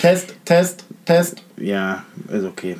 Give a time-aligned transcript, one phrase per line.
[0.00, 1.42] Test, Test, Test.
[1.58, 2.76] Ja, ist okay.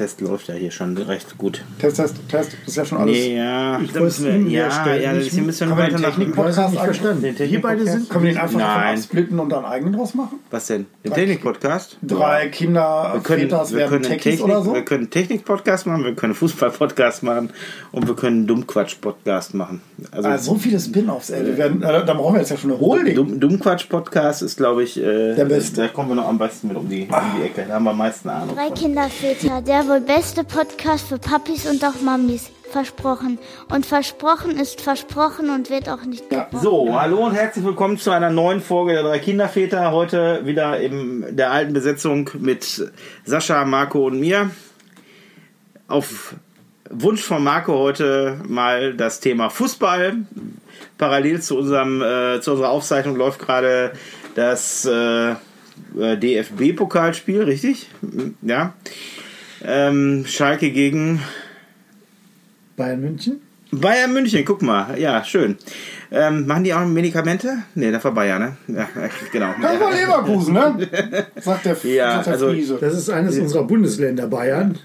[0.00, 1.62] Test läuft ja hier schon recht gut.
[1.78, 2.52] Test, Test, Test.
[2.64, 3.14] Das ist ja schon alles.
[3.14, 3.78] Nee, ja.
[3.80, 6.16] Ich da müssen wir, ja, herstellen, ja, das hier müssen wir weiter nach.
[6.16, 7.34] Nicht eigentlich- verstanden.
[7.36, 8.08] Den Hier beide sind.
[8.08, 8.94] Können wir den einfach Nein.
[8.96, 10.38] absplitten und einen eigenen draus machen?
[10.50, 10.86] Was denn?
[11.04, 11.98] Den Technik-Podcast?
[12.00, 14.72] Drei Kinder, Wir können, Väters wir, werden können Techies Technik, oder so?
[14.74, 17.50] wir können Technik-Podcast machen, wir können Fußball-Podcast machen
[17.92, 19.82] und wir können Dummquatsch-Podcast machen.
[20.12, 21.44] Also, Ah, so viele Spin-Offs, ey.
[21.44, 23.14] Wir werden, äh, da brauchen wir jetzt ja schon eine Holding.
[23.16, 25.82] Dumm, Dummquatsch-Podcast ist, glaube ich, äh, Der beste.
[25.82, 27.66] Da kommen wir noch am besten mit um die, um die Ecke.
[27.68, 28.56] Da haben wir am meisten Ahnung.
[28.56, 28.70] Drei.
[28.70, 32.48] Kinderväter, der wohl beste Podcast für Papis und auch Mamis.
[32.70, 33.40] Versprochen.
[33.68, 36.48] Und versprochen ist versprochen und wird auch nicht Ja.
[36.52, 39.90] So, hallo und herzlich willkommen zu einer neuen Folge der drei Kinderväter.
[39.90, 42.88] Heute wieder in der alten Besetzung mit
[43.24, 44.52] Sascha, Marco und mir.
[45.88, 46.36] Auf
[46.88, 50.18] Wunsch von Marco heute mal das Thema Fußball.
[50.98, 53.94] Parallel zu, unserem, äh, zu unserer Aufzeichnung läuft gerade
[54.36, 57.88] das äh, äh, DFB-Pokalspiel, richtig?
[58.42, 58.74] Ja.
[59.64, 61.20] Ähm, Schalke gegen
[62.76, 63.40] Bayern München?
[63.72, 64.98] Bayern München, guck mal.
[64.98, 65.56] Ja, schön.
[66.10, 67.58] Ähm, machen die auch Medikamente?
[67.76, 68.76] Ne, das war Bayern, ne?
[68.76, 68.88] Ja,
[69.30, 69.54] genau.
[69.62, 70.88] Das war Leverkusen, ne?
[71.40, 72.78] Sagt der, Ja, sagt der also- Friese.
[72.80, 74.76] Das ist eines unserer Bundesländer, Bayern.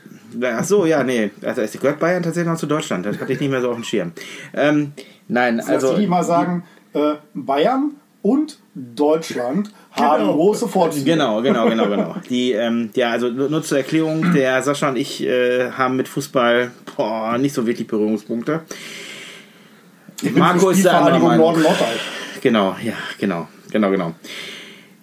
[0.44, 1.32] Ach so, ja, nee.
[1.42, 3.06] Also es gehört Bayern tatsächlich noch zu Deutschland.
[3.06, 4.12] Das hatte ich nicht mehr so auf dem Schirm.
[4.54, 4.92] Ähm,
[5.30, 7.92] nein, Also, also die mal sagen, äh, Bayern
[8.26, 10.34] und Deutschland haben Genau.
[10.34, 11.06] große Vorzüge.
[11.06, 12.16] Genau, genau, genau, genau.
[12.28, 16.72] Die, ähm, ja, also nur, zur Erklärung, der Sascha und ich äh, haben mit Fußball
[16.98, 18.62] boah, nicht so wirklich Berührungspunkte.
[20.24, 21.54] Ich Marco ist der andere.
[22.42, 24.14] Genau, ja, genau, genau, genau.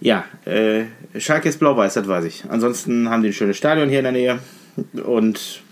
[0.01, 0.85] Ja, äh,
[1.17, 2.43] Schalke ist blau-weiß, das weiß ich.
[2.49, 4.39] Ansonsten haben die ein schönes Stadion hier in der Nähe.
[5.05, 5.63] Und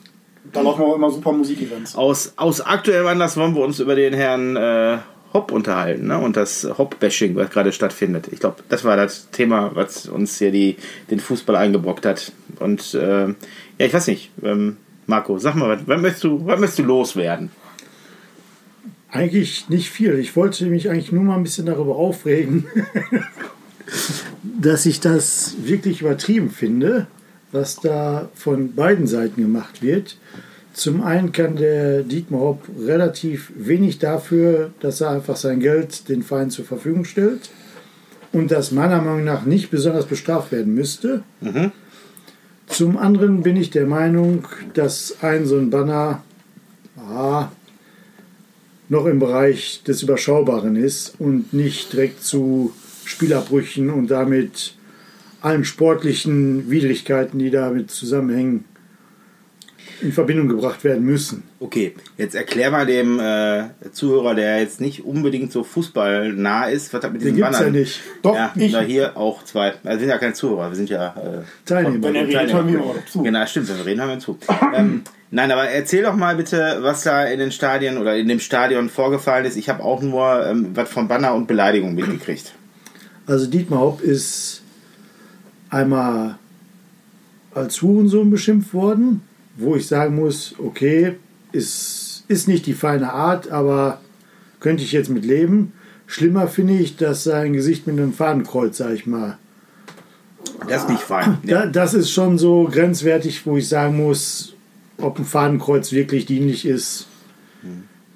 [0.52, 1.96] Da laufen auch immer super Musikevents.
[1.96, 4.98] aus, aus aktuellem Anlass wollen wir uns über den Herrn äh,
[5.32, 6.18] Hopp unterhalten ne?
[6.18, 8.28] und das Hopp-Bashing, was gerade stattfindet.
[8.32, 10.76] Ich glaube, das war das Thema, was uns hier die,
[11.10, 12.32] den Fußball eingebrockt hat.
[12.58, 13.34] Und äh, ja,
[13.78, 17.50] ich weiß nicht, ähm, Marco, sag mal, was, was, möchtest du, was möchtest du loswerden?
[19.08, 20.18] Eigentlich nicht viel.
[20.18, 22.66] Ich wollte mich eigentlich nur mal ein bisschen darüber aufregen,
[24.42, 27.06] dass ich das wirklich übertrieben finde,
[27.52, 30.16] was da von beiden Seiten gemacht wird.
[30.72, 36.22] Zum einen kann der Dietmar Hopp relativ wenig dafür, dass er einfach sein Geld den
[36.22, 37.50] Verein zur Verfügung stellt
[38.32, 41.22] und das meiner Meinung nach nicht besonders bestraft werden müsste.
[42.66, 46.22] Zum anderen bin ich der Meinung, dass ein so ein Banner
[46.96, 47.48] ah,
[48.88, 52.72] noch im Bereich des Überschaubaren ist und nicht direkt zu
[53.04, 54.74] Spielabbrüchen und damit
[55.40, 58.64] allen sportlichen Widrigkeiten, die damit zusammenhängen,
[60.02, 61.42] in Verbindung gebracht werden müssen.
[61.58, 67.04] Okay, jetzt erklär mal dem äh, Zuhörer, der jetzt nicht unbedingt so fußballnah ist, was
[67.04, 68.00] hat mit Den diesem es ja nicht.
[68.22, 68.72] Doch, ja, ich.
[68.72, 69.74] na, hier auch zwei.
[69.84, 72.02] Also wir sind ja keine Zuhörer, wir sind ja äh, Teilnehmer.
[72.02, 72.58] Wenn er redet, Teilnehmer.
[72.58, 73.22] hören wir auch zu.
[73.22, 74.38] Genau, stimmt, wenn wir reden, hören wir zu.
[74.74, 78.40] ähm, nein, aber erzähl doch mal bitte, was da in den Stadien oder in dem
[78.40, 79.56] Stadion vorgefallen ist.
[79.56, 82.54] Ich habe auch nur ähm, was von Banner und Beleidigung mitgekriegt.
[83.26, 84.62] Also Dietmar Hopp ist
[85.68, 86.38] einmal
[87.54, 89.22] als Hurensohn beschimpft worden,
[89.56, 91.16] wo ich sagen muss, okay,
[91.52, 94.00] ist, ist nicht die feine Art, aber
[94.60, 95.72] könnte ich jetzt mit leben.
[96.06, 99.38] Schlimmer finde ich, dass sein Gesicht mit einem Fadenkreuz, sag ich mal,
[100.68, 101.38] Das ist nicht fein.
[101.44, 104.54] Da, das ist schon so grenzwertig, wo ich sagen muss,
[104.98, 107.06] ob ein Fadenkreuz wirklich dienlich ist,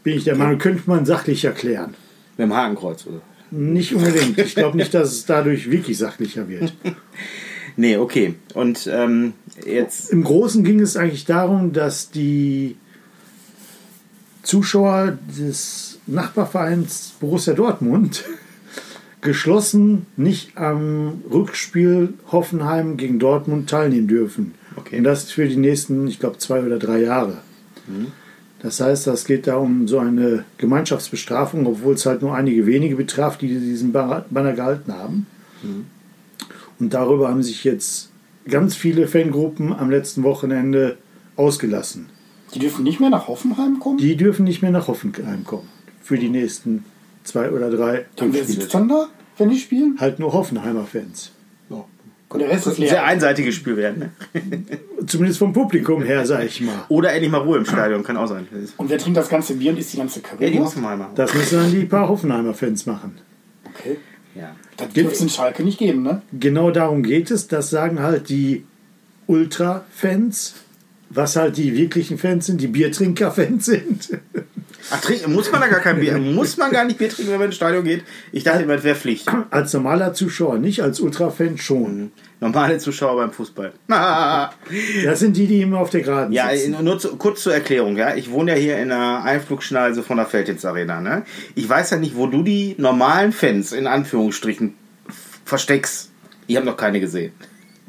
[0.03, 1.95] bin ich der Meinung, könnte man sachlich erklären.
[2.37, 3.23] Mit dem Hakenkreuz, oder?
[3.51, 4.37] Nicht unbedingt.
[4.39, 6.75] Ich glaube nicht, dass es dadurch wirklich sachlicher wird.
[7.77, 8.35] Nee, okay.
[8.55, 9.33] Und ähm,
[9.67, 10.11] jetzt.
[10.11, 12.77] Im Großen ging es eigentlich darum, dass die
[14.43, 18.25] Zuschauer des Nachbarvereins Borussia Dortmund
[19.21, 24.55] geschlossen nicht am Rückspiel Hoffenheim gegen Dortmund teilnehmen dürfen.
[24.77, 24.99] Okay.
[24.99, 27.39] Und das für die nächsten, ich glaube, zwei oder drei Jahre.
[28.61, 32.97] Das heißt, das geht da um so eine Gemeinschaftsbestrafung, obwohl es halt nur einige wenige
[32.97, 35.27] betraf, die diesen Banner Banner gehalten haben.
[36.81, 38.11] Und darüber haben sich jetzt
[38.49, 40.99] ganz viele Fangruppen am letzten Wochenende
[41.37, 42.07] ausgelassen.
[42.55, 43.99] Die dürfen nicht mehr nach Hoffenheim kommen?
[43.99, 45.69] Die dürfen nicht mehr nach Hoffenheim kommen.
[46.03, 46.85] Für die nächsten
[47.25, 49.97] zwei oder drei Dann wer sitzt dann da, wenn die spielen?
[49.99, 51.33] Halt nur Hoffenheimer Fans.
[52.35, 53.05] Und der Rest ist Ein sehr leer.
[53.05, 54.11] einseitiges Spiel werden.
[54.33, 54.41] Ne?
[55.07, 56.85] Zumindest vom Publikum her, sag ich mal.
[56.89, 58.49] Oder endlich mal Ruhe im Stadion, kann auch sein.
[58.77, 60.75] Und wer trinkt das ganze Bier und isst die ganze Ja, die Currywurst?
[60.75, 61.11] Hoffenheimer.
[61.15, 63.19] Das müssen dann die paar Hoffenheimer Fans machen.
[63.73, 63.99] Okay.
[64.35, 64.55] Ja.
[64.77, 66.23] Das dürfte es in Schalke nicht geben, ne?
[66.33, 67.47] Genau darum geht es.
[67.47, 68.65] Das sagen halt die
[69.27, 70.55] Ultra-Fans,
[71.11, 74.19] was halt die wirklichen Fans sind, die Biertrinker-Fans sind.
[74.91, 77.39] Ach, trinken, muss man da gar kein Bier, muss man gar nicht Bier trinken, wenn
[77.39, 78.03] man ins Stadion geht?
[78.33, 79.27] Ich dachte immer, das wäre Pflicht.
[79.51, 82.13] Als normaler Zuschauer, nicht als Ultrafan schon.
[82.41, 83.73] Normale Zuschauer beim Fußball.
[85.05, 86.83] Das sind die, die immer auf der Geraden Ja, sitzen.
[86.85, 88.15] nur zu, kurz zur Erklärung, ja.
[88.15, 91.23] Ich wohne ja hier in einer Einflugschneise von der Feldins Arena, ne?
[91.55, 94.75] Ich weiß ja nicht, wo du die normalen Fans in Anführungsstrichen
[95.45, 96.11] versteckst.
[96.47, 97.33] Ich habe noch keine gesehen.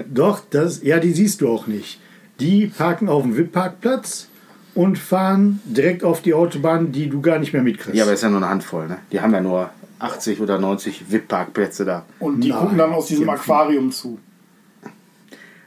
[0.09, 1.99] Doch, das, ja, die siehst du auch nicht.
[2.39, 4.27] Die parken auf dem VIP-Parkplatz
[4.75, 7.95] und fahren direkt auf die Autobahn, die du gar nicht mehr mitkriegst.
[7.97, 8.97] Ja, aber ist ja nur eine Handvoll, ne?
[9.11, 9.69] Die haben ja nur
[9.99, 12.05] 80 oder 90 VIP-Parkplätze da.
[12.19, 14.19] Und die Nein, gucken dann aus diesem die- Aquarium zu.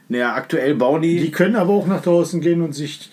[0.07, 1.19] Naja, aktuell bauen die.
[1.19, 3.09] die können aber auch nach draußen gehen und sich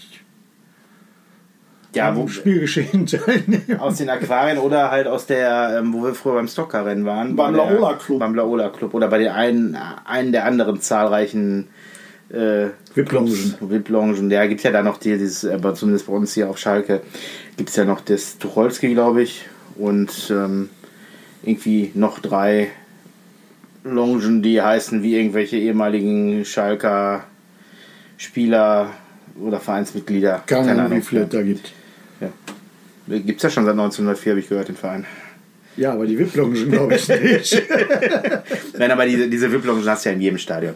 [1.94, 3.78] ja, wo, Spielgeschehen teilnehmen.
[3.80, 7.36] aus den Aquarien oder halt aus der, ähm, wo wir früher beim Stocker-Rennen waren.
[7.36, 8.18] Beim Laola Club.
[8.18, 11.68] Beim Laola Club oder bei den einen, einen der anderen zahlreichen
[12.30, 13.54] äh, VIP-Loungen.
[13.60, 14.30] VIP-Loungen.
[14.30, 17.02] Ja, gibt ja da noch die, dieses, aber zumindest bei uns hier auf Schalke,
[17.56, 19.46] gibt es ja noch das Tucholsky, glaube ich,
[19.76, 20.70] und ähm,
[21.42, 22.70] irgendwie noch drei
[23.84, 27.24] Longen, die heißen wie irgendwelche ehemaligen Schalker
[28.16, 28.90] Spieler
[29.40, 30.42] oder Vereinsmitglieder.
[30.46, 31.72] Keine Ahnung, wie viele es da gibt.
[33.08, 35.06] Gibt es ja schon seit 1904, habe ich gehört, den Verein.
[35.76, 37.62] Ja, aber die VIP-Loungen glaube ich nicht.
[38.78, 40.74] Nein, aber diese, diese VIP-Loungen hast du ja in jedem Stadion.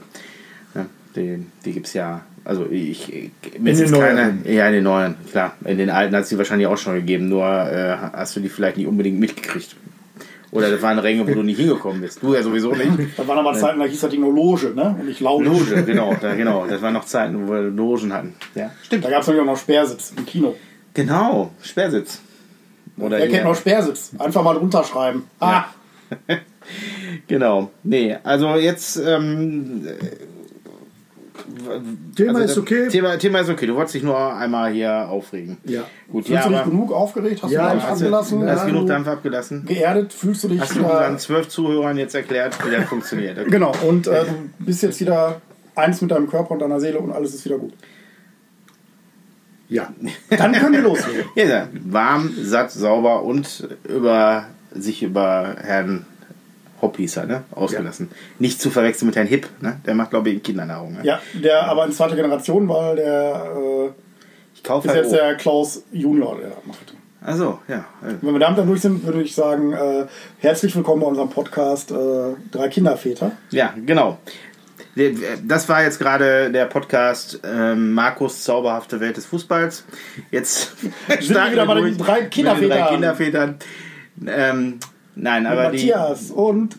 [1.14, 2.22] Ja, die die gibt es ja.
[2.44, 3.12] Also ich.
[3.12, 4.38] ich mir In ist keine.
[4.44, 5.54] Ja, in den neuen, klar.
[5.64, 8.48] In den alten hat es die wahrscheinlich auch schon gegeben, nur äh, hast du die
[8.48, 9.76] vielleicht nicht unbedingt mitgekriegt.
[10.52, 12.20] Oder das waren Ränge, wo du nicht hingekommen bist.
[12.22, 12.90] Du ja sowieso nicht.
[13.16, 14.96] Da waren aber Zeiten, da hieß das Ding nur Loge, ne?
[14.98, 15.44] Und nicht Lounge.
[15.44, 16.66] Loge, genau, da, genau.
[16.66, 18.34] Das waren noch Zeiten, wo wir Logen hatten.
[18.56, 19.04] Ja, stimmt.
[19.04, 20.56] Da gab es natürlich auch noch Sperrsitz im Kino.
[20.94, 22.20] Genau, Sperrsitz.
[22.96, 24.10] Oder Wer kennt noch Sperrsitz?
[24.18, 25.24] Einfach mal drunter schreiben.
[25.38, 25.66] Ah,
[27.26, 27.70] Genau.
[27.82, 28.96] Nee, also jetzt.
[28.96, 29.86] Ähm,
[32.16, 32.88] Thema also ist okay.
[32.88, 33.66] Thema, Thema ist okay.
[33.66, 35.56] Du wolltest dich nur einmal hier aufregen.
[35.64, 35.82] Ja.
[36.10, 37.42] Gut, fühlst ja, du dich genug aufgeregt?
[37.42, 38.42] Hast Ja, du Dampf ich- abgelassen?
[38.48, 39.64] hast Ja, du genug du- Dampf abgelassen?
[39.66, 40.12] Geerdet?
[40.12, 43.38] Fühlst du dich Hast du wieder- unseren zwölf Zuhörern jetzt erklärt, wie das funktioniert?
[43.38, 43.50] Okay.
[43.50, 45.40] Genau, und äh, du bist jetzt wieder
[45.74, 47.72] eins mit deinem Körper und deiner Seele und alles ist wieder gut.
[49.68, 49.88] Ja.
[50.30, 51.24] Dann können wir loslegen.
[51.36, 51.68] Ja, ja.
[51.84, 56.06] warm, satt, sauber und über sich über Herrn
[56.82, 57.44] Hopp hieß er, ne?
[57.52, 58.10] Ausgelassen.
[58.38, 59.80] Nicht zu verwechseln mit Herrn Hipp, ne?
[59.86, 60.94] Der macht, glaube ich, Kindernahrung.
[60.94, 61.00] Ne?
[61.02, 63.90] Ja, der aber in zweiter Generation, weil der äh,
[64.54, 66.94] Ich kaufe ist halt jetzt der Klaus Junior, der macht.
[67.22, 67.84] Also, ja.
[68.22, 70.06] Wenn wir damit dann durch sind, würde ich sagen, äh,
[70.38, 73.32] herzlich willkommen bei unserem Podcast äh, Drei Kinderväter.
[73.50, 74.18] Ja, genau.
[75.44, 79.84] Das war jetzt gerade der Podcast ähm, Markus zauberhafte Welt des Fußballs.
[80.30, 80.72] Jetzt
[81.20, 82.88] starten wieder bei den drei mit den drei Kindervätern.
[82.88, 83.58] Kindervätern.
[84.26, 84.80] Ähm,
[85.14, 86.76] nein, aber die Matthias und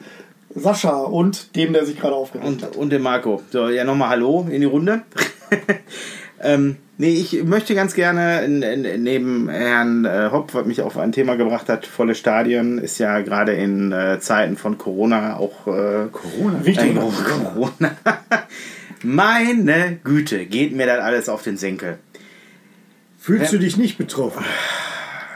[0.56, 2.76] Sascha und dem, der sich gerade aufgeregt und, hat.
[2.76, 3.42] und dem Marco.
[3.52, 5.04] So, ja nochmal Hallo in die Runde.
[6.42, 10.98] ähm, nee, ich möchte ganz gerne in, in, neben Herrn äh, Hopp, was mich auf
[10.98, 15.68] ein Thema gebracht hat, volle Stadien, ist ja gerade in äh, Zeiten von Corona auch
[15.68, 16.64] äh, Corona.
[16.64, 16.92] Wichtig.
[16.92, 17.92] Ein Corona.
[19.04, 21.98] Meine Güte, geht mir das alles auf den Senkel.
[23.20, 24.44] Fühlst du dich nicht betroffen?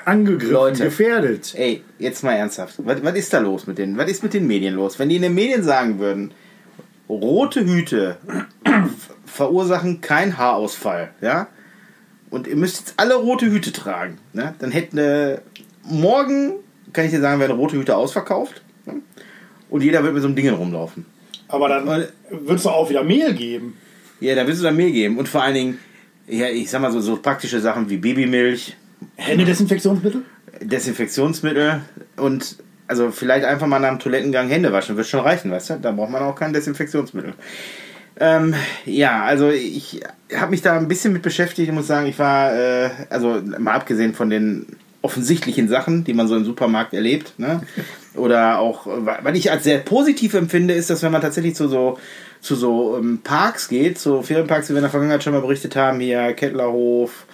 [0.06, 0.84] Angegriffen, Leute.
[0.86, 1.54] gefährdet?
[1.56, 2.76] Ey, jetzt mal ernsthaft.
[2.78, 3.98] Was, was ist da los mit denen?
[3.98, 5.00] Was ist mit den Medien los?
[5.00, 6.32] Wenn die in den Medien sagen würden,
[7.10, 8.18] rote Hüte
[9.26, 11.48] verursachen keinen Haarausfall, ja?
[12.30, 14.54] Und ihr müsst jetzt alle rote Hüte tragen, ne?
[14.60, 15.40] Dann hätten äh,
[15.84, 16.54] morgen,
[16.94, 18.62] kann ich dir sagen, werden rote Hüte ausverkauft.
[18.86, 19.02] Ne?
[19.70, 21.06] Und jeder wird mit so einem Ding rumlaufen.
[21.48, 23.78] Aber dann wird es auch wieder Mehl geben.
[24.20, 25.18] Ja, da willst du dann mehr geben.
[25.18, 25.80] Und vor allen Dingen,
[26.28, 28.76] ja, ich sag mal so, so praktische Sachen wie Babymilch,
[29.16, 30.22] Händedesinfektionsmittel?
[30.62, 31.82] Desinfektionsmittel
[32.18, 32.58] und
[32.88, 35.80] also vielleicht einfach mal nach dem Toilettengang Hände waschen, wird schon reichen, weißt du?
[35.82, 37.34] Da braucht man auch kein Desinfektionsmittel.
[38.18, 38.54] Ähm,
[38.86, 40.02] ja, also ich
[40.34, 41.68] habe mich da ein bisschen mit beschäftigt.
[41.68, 44.68] Ich muss sagen, ich war, äh, also mal abgesehen von den
[45.02, 47.62] offensichtlichen Sachen, die man so im Supermarkt erlebt, ne?
[48.16, 52.00] oder auch, was ich als sehr positiv empfinde, ist, dass wenn man tatsächlich zu so
[52.42, 55.76] zu so ähm, Parks geht, so Ferienparks, die wir in der Vergangenheit schon mal berichtet
[55.76, 57.26] haben, hier Kettlerhof,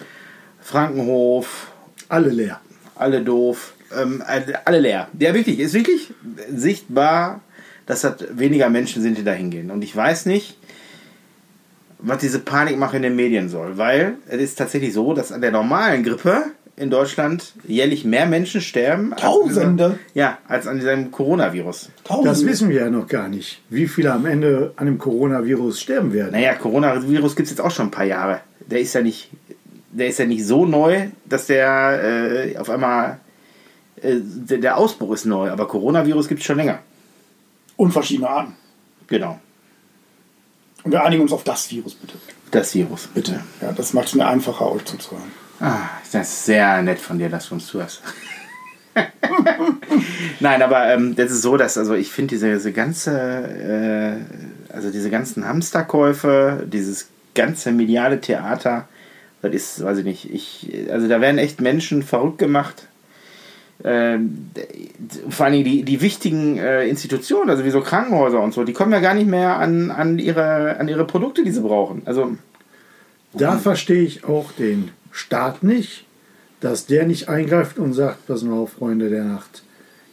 [0.72, 1.68] Frankenhof,
[2.08, 2.60] Alle leer.
[2.96, 4.24] alle doof, ähm,
[4.66, 5.10] alle leer.
[5.20, 6.14] Ja, wirklich, ist wirklich
[6.56, 7.42] sichtbar,
[7.86, 9.70] dass das weniger Menschen sind, die da hingehen.
[9.70, 10.58] Und ich weiß nicht,
[12.00, 15.52] was diese Panikmache in den Medien soll, weil es ist tatsächlich so, dass an der
[15.52, 16.46] normalen Grippe
[16.78, 19.12] in Deutschland jährlich mehr Menschen sterben.
[19.14, 20.00] als Tausende?
[20.14, 21.90] Dieser, ja, als an diesem Coronavirus.
[22.06, 22.30] Tausende.
[22.30, 26.14] Das wissen wir ja noch gar nicht, wie viele am Ende an dem Coronavirus sterben
[26.14, 26.32] werden.
[26.32, 28.40] Naja, Coronavirus gibt es jetzt auch schon ein paar Jahre.
[28.68, 29.30] Der ist ja nicht,
[29.92, 33.20] der ist ja nicht so neu, dass der äh, auf einmal
[34.02, 36.80] äh, der, der Ausbruch ist neu, aber Coronavirus gibt es schon länger.
[37.76, 38.56] Und verschiedene Arten.
[39.08, 39.40] Genau.
[40.84, 42.16] Und wir einigen uns auf das Virus, bitte.
[42.52, 43.08] Das Virus.
[43.14, 43.42] Bitte.
[43.62, 45.32] Ja, das macht es mir einfacher, euch zuzuhören.
[45.60, 48.02] Ah, das ist sehr nett von dir, dass du uns zuhörst.
[50.40, 54.90] Nein, aber ähm, das ist so, dass also ich finde diese, diese ganze, äh, also
[54.90, 58.88] diese ganzen Hamsterkäufe, dieses ganze mediale Theater,
[59.42, 62.88] das ist, weiß ich nicht, ich, also da werden echt Menschen verrückt gemacht.
[63.84, 64.52] Ähm,
[65.30, 68.92] vor Dingen die, die wichtigen äh, Institutionen, also wie so Krankenhäuser und so, die kommen
[68.92, 72.04] ja gar nicht mehr an, an, ihre, an ihre Produkte, die sie brauchen.
[72.06, 72.38] Also
[73.34, 76.06] Da verstehe ich auch den Staat nicht,
[76.60, 79.64] dass der nicht eingreift und sagt, pass mal auf, Freunde der Nacht.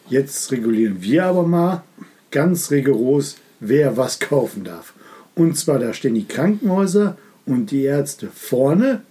[0.08, 1.82] Jetzt regulieren wir aber mal
[2.30, 4.94] ganz rigoros, wer was kaufen darf.
[5.35, 9.02] Und zwar, da stehen die Krankenhäuser und die Ärzte vorne.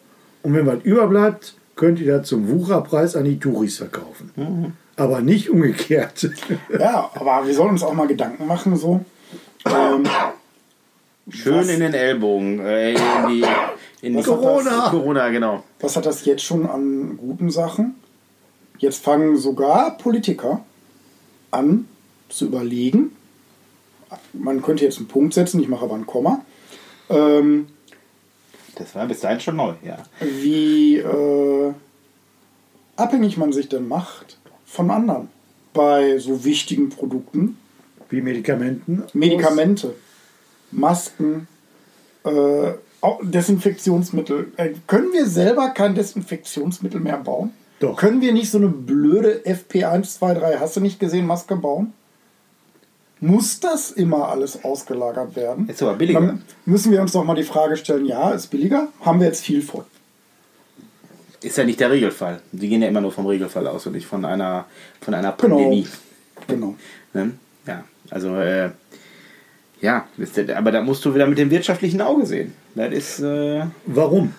[0.44, 4.74] Und wenn was überbleibt, könnt ihr das zum Wucherpreis an die Touris verkaufen.
[4.96, 6.30] Aber nicht umgekehrt.
[6.80, 9.06] Ja, aber wir sollen uns auch mal Gedanken machen, so.
[9.66, 10.06] Ähm,
[11.30, 11.70] schön Was?
[11.70, 12.98] in den Ellbogen, äh, in
[13.30, 13.46] die,
[14.02, 14.90] in die Was hat Corona.
[14.90, 15.64] Corona, genau.
[15.80, 17.96] was hat das jetzt schon an guten Sachen?
[18.80, 20.62] Jetzt fangen sogar Politiker
[21.52, 21.88] an
[22.30, 23.16] zu überlegen.
[24.34, 26.46] Man könnte jetzt einen Punkt setzen, ich mache aber ein Komma.
[27.10, 27.68] Ähm,
[28.78, 29.98] Das war bis dahin schon neu, ja.
[30.20, 31.74] wie äh,
[32.96, 35.30] abhängig man sich denn macht von anderen
[35.74, 37.58] bei so wichtigen Produkten.
[38.10, 39.04] Wie Medikamenten.
[39.14, 39.96] Medikamente,
[40.72, 41.48] Masken,
[42.24, 42.74] äh,
[43.22, 44.54] Desinfektionsmittel.
[44.58, 47.52] Äh, können wir selber kein Desinfektionsmittel mehr bauen?
[47.80, 47.98] Doch.
[47.98, 51.94] Können wir nicht so eine blöde FP123, hast du nicht gesehen, Maske bauen?
[53.20, 55.68] Muss das immer alles ausgelagert werden?
[55.68, 56.22] Ist aber billiger.
[56.22, 58.90] Dann müssen wir uns doch mal die Frage stellen, ja, ist billiger?
[59.02, 59.86] Haben wir jetzt viel von?
[61.42, 62.42] Ist ja nicht der Regelfall.
[62.52, 64.66] Die gehen ja immer nur vom Regelfall aus und nicht von einer,
[65.02, 65.88] von einer Pandemie.
[66.48, 66.76] Genau.
[67.14, 67.34] Ne?
[67.66, 68.72] Ja, also, äh,
[69.82, 70.06] ja,
[70.56, 72.54] aber da musst du wieder mit dem wirtschaftlichen Auge sehen.
[72.76, 74.34] Das ist, äh, Warum?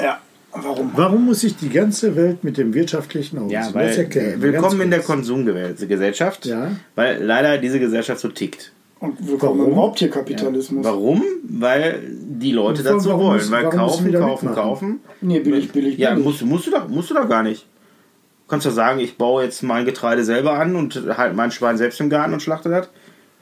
[0.00, 0.20] Ja,
[0.52, 0.92] warum?
[0.94, 5.00] Warum muss sich die ganze Welt mit dem wirtschaftlichen ja, weil, erklären willkommen in der.
[5.00, 6.72] Konsumgesellschaft, Ja.
[6.94, 8.72] weil leider diese Gesellschaft so tickt.
[9.00, 9.72] Und willkommen Warum?
[9.72, 10.84] im Raubtierkapitalismus.
[10.84, 11.24] Warum?
[11.42, 13.36] Weil die Leute dazu warum wollen.
[13.38, 14.54] müssen- Weil kaufen, kaufen, mitmachen?
[14.54, 15.00] kaufen.
[15.20, 16.24] Nee, billig, billig, Ja, billig.
[16.24, 17.62] musst, musst, du doch, musst du doch gar nicht.
[17.62, 21.78] Du kannst doch sagen, ich baue jetzt mein Getreide selber an und halt mein Schwein
[21.78, 22.88] selbst im Garten und schlachte das.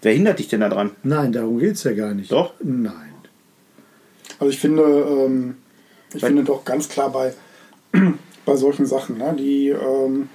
[0.02, 0.92] Wer hindert dich denn da dran?
[1.02, 2.32] Nein, darum geht es ja gar nicht.
[2.32, 2.54] Doch?
[2.62, 2.94] Nein.
[4.38, 5.56] Also ich finde, ähm,
[6.14, 7.34] ich finde doch ganz klar bei,
[8.44, 10.28] bei solchen Sachen, ne, die, ähm,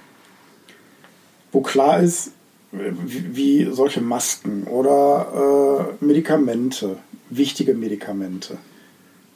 [1.52, 2.32] wo klar ist,
[2.72, 6.96] wie, wie solche Masken oder äh, Medikamente,
[7.30, 8.58] wichtige Medikamente.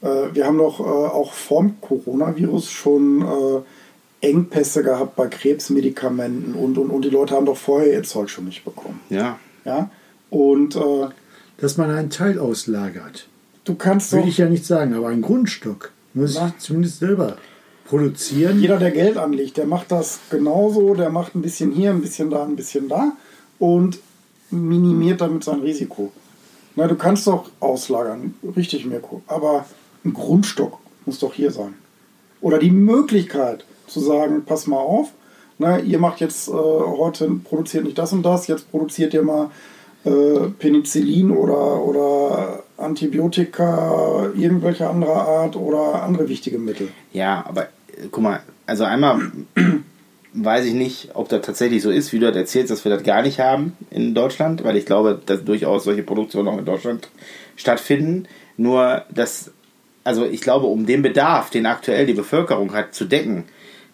[0.03, 6.77] Äh, wir haben doch äh, auch vorm Coronavirus schon äh, Engpässe gehabt bei Krebsmedikamenten und,
[6.77, 9.01] und, und die Leute haben doch vorher ihr Zeug schon nicht bekommen.
[9.09, 9.39] Ja.
[9.65, 9.91] Ja?
[10.29, 11.09] Und äh,
[11.59, 13.29] Dass man einen Teil auslagert,
[13.65, 14.19] du kannst doch...
[14.19, 16.49] will ich ja nicht sagen, aber ein Grundstock muss Na.
[16.49, 17.37] ich zumindest selber
[17.85, 18.61] produzieren.
[18.61, 20.95] Jeder, der Geld anlegt, der macht das genauso.
[20.95, 23.13] Der macht ein bisschen hier, ein bisschen da, ein bisschen da
[23.59, 23.99] und
[24.51, 26.13] minimiert damit sein Risiko.
[26.77, 29.23] Na, du kannst doch auslagern, richtig, Mirko.
[29.27, 29.67] Aber
[30.05, 31.75] ein Grundstock muss doch hier sein.
[32.41, 35.13] Oder die Möglichkeit zu sagen, pass mal auf,
[35.59, 39.51] na, ihr macht jetzt äh, heute, produziert nicht das und das, jetzt produziert ihr mal
[40.05, 46.89] äh, Penicillin oder, oder Antibiotika irgendwelcher anderer Art oder andere wichtige Mittel.
[47.13, 49.21] Ja, aber äh, guck mal, also einmal
[50.33, 53.03] weiß ich nicht, ob das tatsächlich so ist, wie du das erzählst, dass wir das
[53.03, 57.09] gar nicht haben in Deutschland, weil ich glaube, dass durchaus solche Produktionen auch in Deutschland
[57.57, 58.27] stattfinden.
[58.57, 59.51] Nur, dass,
[60.05, 63.45] also ich glaube, um den Bedarf, den aktuell die Bevölkerung hat, zu decken,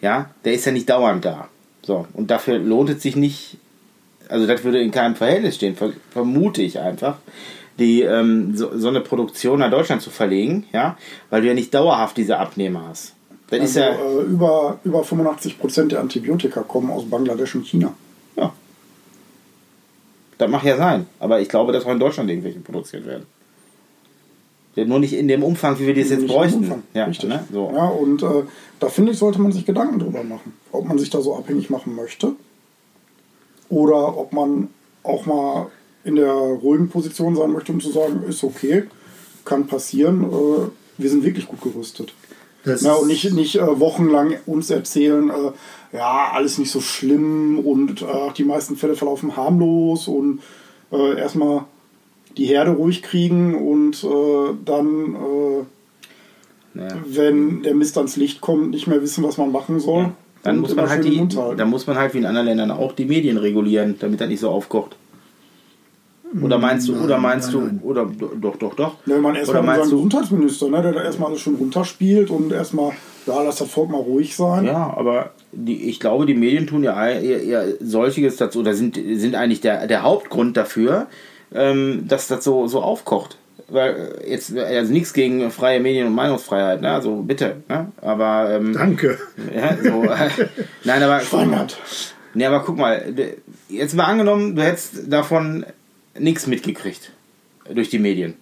[0.00, 1.48] ja, der ist ja nicht dauernd da.
[1.82, 3.58] So, und dafür lohnt es sich nicht,
[4.28, 7.18] also das würde in keinem Verhältnis stehen, ver vermute ich einfach,
[7.78, 10.96] die ähm, so, so eine Produktion nach Deutschland zu verlegen, ja,
[11.30, 13.14] weil du ja nicht dauerhaft diese Abnehmer hast.
[13.50, 17.66] Das ist Also, ja, äh, über, über 85 Prozent der Antibiotika kommen aus Bangladesch und
[17.66, 17.94] China.
[18.36, 18.52] ja.
[20.38, 23.26] Das mag ja sein, aber ich glaube, dass auch in Deutschland irgendwelche produziert werden.
[24.76, 26.82] Nur nicht in dem Umfang, wie wir das jetzt bräuchten.
[26.92, 27.44] Ja, ne?
[27.50, 27.72] so.
[27.74, 28.42] ja, und äh,
[28.78, 31.70] da finde ich, sollte man sich Gedanken drüber machen, ob man sich da so abhängig
[31.70, 32.32] machen möchte
[33.70, 34.68] oder ob man
[35.02, 35.68] auch mal
[36.06, 38.84] in der ruhigen Position sein möchte, um zu sagen, ist okay,
[39.44, 42.14] kann passieren, äh, wir sind wirklich gut gerüstet.
[42.64, 47.58] Das Ja, und nicht, nicht äh, wochenlang uns erzählen, äh, ja, alles nicht so schlimm
[47.58, 50.40] und äh, die meisten Fälle verlaufen harmlos und
[50.92, 51.64] äh, erstmal
[52.36, 56.88] die Herde ruhig kriegen und äh, dann, äh, Ja.
[57.06, 60.10] wenn der Mist ans Licht kommt, nicht mehr wissen, was man machen soll.
[60.42, 62.92] Dann und muss, man halt die, dann muss man halt wie in anderen Ländern auch
[62.92, 64.96] die Medien regulieren, damit das nicht so aufkocht.
[66.42, 67.80] Oder meinst du, Nein, oder meinst nein, du, nein.
[67.82, 68.96] oder doch, doch, doch.
[69.06, 72.30] Ja, man oder erstmal meinst unseren du, Gesundheitsminister, ne, der da erstmal alles schon runterspielt
[72.30, 72.92] und erstmal,
[73.26, 74.66] ja, lass das Volk mal ruhig sein.
[74.66, 78.96] Ja, aber die, ich glaube, die Medien tun ja eher, eher solches dazu, oder sind,
[78.96, 81.06] sind eigentlich der, der Hauptgrund dafür,
[81.54, 83.38] ähm, dass das so, so aufkocht.
[83.68, 86.90] Weil äh, jetzt, also nichts gegen freie Medien und Meinungsfreiheit, ne?
[86.90, 87.92] Also bitte, ne?
[88.00, 89.18] Aber ähm, Danke.
[89.54, 90.04] ja, so,
[90.84, 91.78] nein, aber Schwangert.
[92.34, 93.14] ne, aber guck mal,
[93.68, 95.64] jetzt mal angenommen, du hättest davon
[96.18, 97.12] nichts mitgekriegt
[97.72, 98.34] durch die Medien.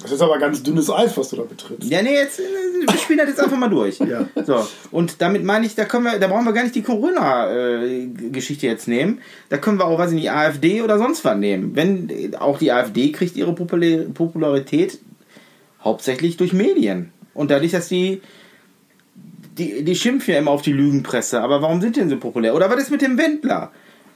[0.00, 1.90] Das ist aber ganz dünnes Eis, was du da betrittst.
[1.90, 2.42] Ja, nee, jetzt, äh,
[2.86, 3.98] wir spielen das jetzt einfach mal durch.
[4.08, 4.28] Ja.
[4.46, 8.66] So, und damit meine ich, da können wir, da brauchen wir gar nicht die Corona-Geschichte
[8.66, 9.20] jetzt nehmen.
[9.48, 11.74] Da können wir auch, weiß ich nicht, AfD oder sonst was nehmen.
[11.74, 14.98] Wenn äh, auch die AfD kriegt ihre Popula- Popularität
[15.82, 17.12] hauptsächlich durch Medien.
[17.34, 18.20] Und dadurch, dass die,
[19.58, 21.40] die, die schimpfen ja immer auf die Lügenpresse.
[21.40, 22.54] Aber warum sind die denn so populär?
[22.54, 23.72] Oder was ist mit dem Wendler?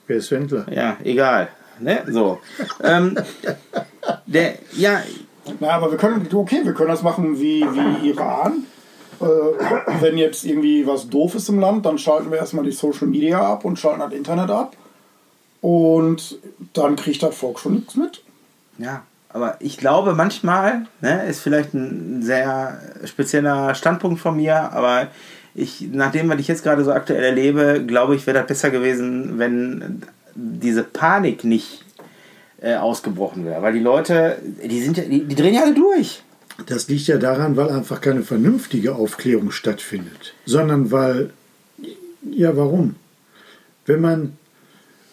[0.06, 0.66] Wer ist Wendler?
[0.72, 1.48] Ja, egal.
[1.82, 2.04] Ne?
[2.08, 2.38] So.
[2.82, 3.16] ähm,
[4.26, 5.02] der, ja,
[5.60, 8.64] Na, aber wir können, okay, wir können das machen wie, wie Iran.
[9.20, 13.06] Äh, wenn jetzt irgendwie was doof ist im Land, dann schalten wir erstmal die Social
[13.06, 14.76] Media ab und schalten das Internet ab.
[15.60, 16.38] Und
[16.72, 18.22] dann kriegt das Volk schon nichts mit.
[18.78, 25.08] Ja, aber ich glaube manchmal, ne, ist vielleicht ein sehr spezieller Standpunkt von mir, aber
[25.54, 29.38] ich, nachdem, was ich jetzt gerade so aktuell erlebe, glaube ich, wäre das besser gewesen,
[29.38, 30.02] wenn
[30.34, 31.84] diese Panik nicht
[32.60, 33.62] äh, ausgebrochen wäre.
[33.62, 36.22] Weil die Leute, die sind ja, die, die drehen ja alle durch.
[36.66, 41.30] Das liegt ja daran, weil einfach keine vernünftige Aufklärung stattfindet, sondern weil,
[42.30, 42.94] ja, warum?
[43.86, 44.36] Wenn man,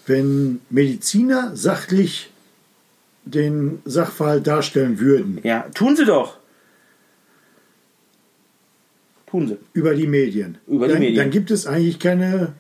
[0.06, 2.30] wenn Mediziner sachlich
[3.26, 6.38] den Sachverhalt darstellen würden Ja, tun sie doch.
[9.28, 9.58] Tun sie.
[9.74, 11.18] über die Medien, Über die dann, Medien.
[11.18, 12.54] dann gibt es eigentlich keine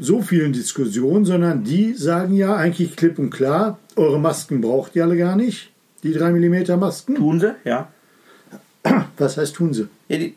[0.00, 5.04] so vielen Diskussionen, sondern die sagen ja eigentlich klipp und klar, eure Masken braucht ihr
[5.04, 5.70] alle gar nicht,
[6.02, 7.14] die 3 mm Masken.
[7.16, 7.88] Tun sie, ja.
[9.18, 9.88] Was heißt tun sie?
[10.08, 10.34] Ja, die,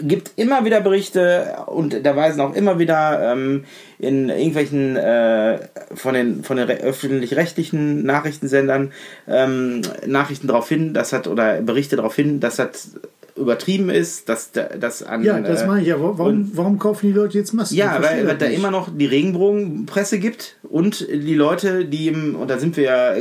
[0.00, 3.64] gibt immer wieder Berichte und da weisen auch immer wieder ähm,
[4.00, 5.60] in irgendwelchen äh,
[5.94, 8.90] von den, von den re- öffentlich-rechtlichen Nachrichtensendern
[9.28, 12.92] ähm, Nachrichten darauf hin, dass hat oder Berichte darauf hin, dass das
[13.36, 15.96] übertrieben ist, dass da- das an Ja, das äh, meine ich ja.
[15.98, 17.76] Warum, warum kaufen die Leute jetzt Masken?
[17.76, 22.50] ja, weil, weil da immer noch die Regenbogenpresse gibt und die Leute, die im, und
[22.50, 23.14] da sind wir ja,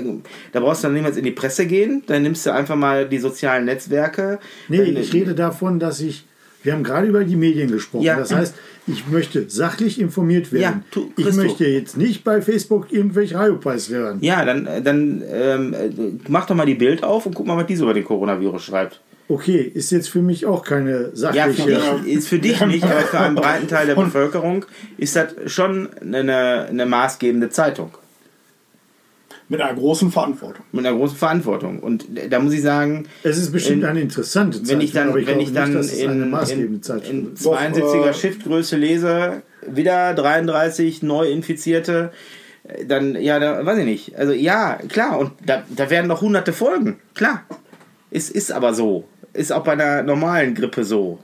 [0.51, 3.19] da brauchst du dann niemals in die Presse gehen, dann nimmst du einfach mal die
[3.19, 4.39] sozialen Netzwerke.
[4.67, 6.25] Nee, Dann- ich rede davon, dass ich.
[6.63, 8.03] Wir haben gerade über die Medien gesprochen.
[8.03, 8.17] Ja.
[8.17, 8.53] Das heißt,
[8.85, 10.61] ich möchte sachlich informiert werden.
[10.61, 14.19] Ja, tu- ich möchte jetzt nicht bei Facebook irgendwelche Riopreis hören.
[14.21, 15.89] Ja, dann, dann ähm, äh,
[16.27, 18.63] mach doch mal die Bild auf und guck mal, was die so über den Coronavirus
[18.63, 19.01] schreibt.
[19.33, 21.79] Okay, ist jetzt für mich auch keine Ja, für sachliche.
[22.03, 24.65] dich, ist für dich nicht, aber für einen breiten Teil der Bevölkerung
[24.97, 27.91] ist das schon eine, eine maßgebende Zeitung.
[29.47, 30.65] Mit einer großen Verantwortung.
[30.71, 31.79] Mit einer großen Verantwortung.
[31.79, 34.69] Und da muss ich sagen, es ist bestimmt in- eine interessante Zeitung.
[34.69, 37.45] wenn ich dann, ich wenn ich dann nicht, in, in, maßgebende Zeitung in wird.
[37.45, 42.11] Doch, 72er äh, Shiftgröße lese, wieder 33 Neuinfizierte,
[42.63, 44.15] äh, dann, ja, da, weiß ich nicht.
[44.17, 47.43] Also ja, klar, und da, da werden noch hunderte Folgen, klar.
[48.09, 49.05] Es ist aber so.
[49.33, 51.19] Ist auch bei einer normalen Grippe so.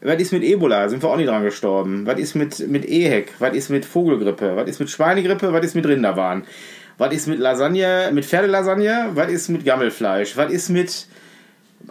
[0.00, 0.88] Was ist mit Ebola?
[0.88, 2.06] Sind wir auch nicht dran gestorben.
[2.06, 3.32] Was ist mit, mit EHEC?
[3.38, 4.56] Was ist mit Vogelgrippe?
[4.56, 5.52] Was ist mit Schweinegrippe?
[5.52, 6.44] Was ist mit Rinderwahn?
[6.98, 9.10] Was ist mit Lasagne, mit Pferdelasagne?
[9.14, 10.36] Was ist mit Gammelfleisch?
[10.36, 11.06] Was ist mit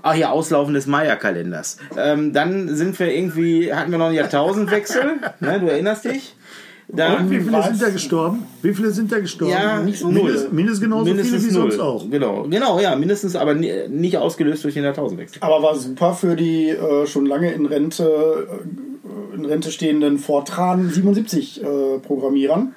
[0.02, 1.78] Ah ja, Auslaufen des Maya-Kalenders.
[1.98, 6.36] Ähm, dann sind wir irgendwie, hatten wir noch einen Jahrtausendwechsel, ne, du erinnerst dich?
[6.94, 7.68] Dann, Und wie viele was?
[7.68, 8.44] sind da gestorben?
[8.62, 9.54] Wie viele sind da gestorben?
[9.54, 10.14] Ja, Mindest- null.
[10.14, 11.72] Mindest, mindestens genauso mindestens viele wie null.
[11.72, 12.10] sonst auch.
[12.10, 15.42] Genau, genau, ja, mindestens, aber ni- nicht ausgelöst durch den Jahrtausendwechsel.
[15.42, 18.48] Aber war super für die äh, schon lange in Rente,
[19.34, 22.74] äh, in Rente stehenden Fortran 77 äh, Programmierern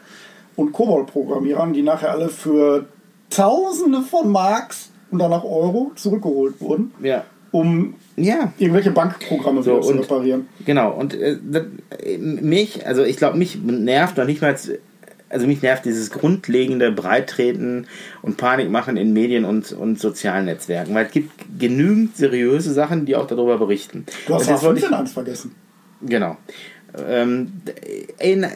[0.54, 2.86] und Cobol-Programmierern, die nachher alle für
[3.30, 7.24] Tausende von Marks und danach Euro zurückgeholt wurden, Ja.
[7.50, 10.46] um Ja, irgendwelche Bankprogramme So, und- reparieren.
[10.64, 11.64] Genau, und äh, das,
[12.04, 14.54] äh, mich, also ich glaube, mich nervt noch nicht mal,
[15.30, 17.86] also mich nervt dieses grundlegende Breittreten
[18.22, 23.16] und Panikmachen in Medien und, und sozialen Netzwerken, weil es gibt genügend seriöse Sachen, die
[23.16, 24.06] auch darüber berichten.
[24.28, 25.54] Du hast ja jetzt wollte ich- 15 eins vergessen.
[26.02, 26.36] Genau.
[27.08, 27.52] Ähm,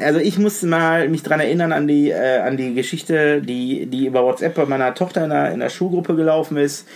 [0.01, 4.07] also ich musste mal mich daran erinnern an die, äh, an die Geschichte, die, die
[4.07, 6.87] über WhatsApp bei meiner Tochter in der, in der Schulgruppe gelaufen ist.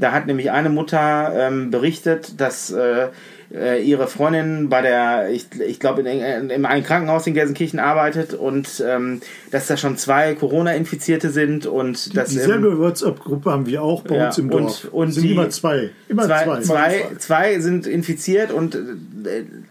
[0.00, 3.08] Da hat nämlich eine Mutter ähm, berichtet, dass äh,
[3.52, 7.80] äh, ihre Freundin bei der, ich, ich glaube, in, in, in einem Krankenhaus in Gelsenkirchen
[7.80, 13.66] arbeitet und ähm, dass da schon zwei Corona-Infizierte sind und dass ähm, Dieselbe WhatsApp-Gruppe haben
[13.66, 14.84] wir auch bei Ja, uns im und- Dorf.
[14.92, 15.90] und sind die- immer zwei.
[16.08, 16.60] Immer zwei, zwei.
[16.60, 18.78] zwei, zwei sind infiziert und äh,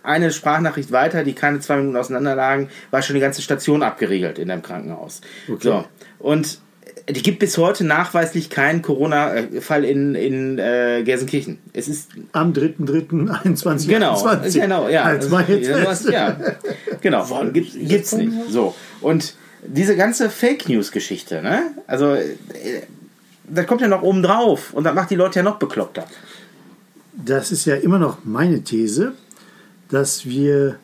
[0.03, 4.39] eine Sprachnachricht weiter, die keine zwei Minuten auseinander lagen, war schon die ganze Station abgeriegelt
[4.39, 5.21] in dem Krankenhaus.
[5.47, 5.57] Okay.
[5.61, 5.85] So.
[6.19, 6.59] Und
[7.11, 11.59] die gibt bis heute nachweislich keinen Corona-Fall in, in äh, Gelsenkirchen.
[11.73, 13.87] Es ist Am 3.3.21.
[13.87, 15.03] Genau, genau, ja.
[15.03, 16.37] Als mal jetzt ja,
[17.01, 17.25] genau.
[17.51, 18.31] Gibt, gibt's nicht.
[18.49, 18.75] So.
[19.01, 21.71] Und diese ganze Fake News-Geschichte, ne?
[21.87, 22.29] Also, äh,
[23.47, 26.05] das kommt ja noch oben drauf und das macht die Leute ja noch bekloppter.
[27.13, 29.13] Das ist ja immer noch meine These,
[29.89, 30.77] dass wir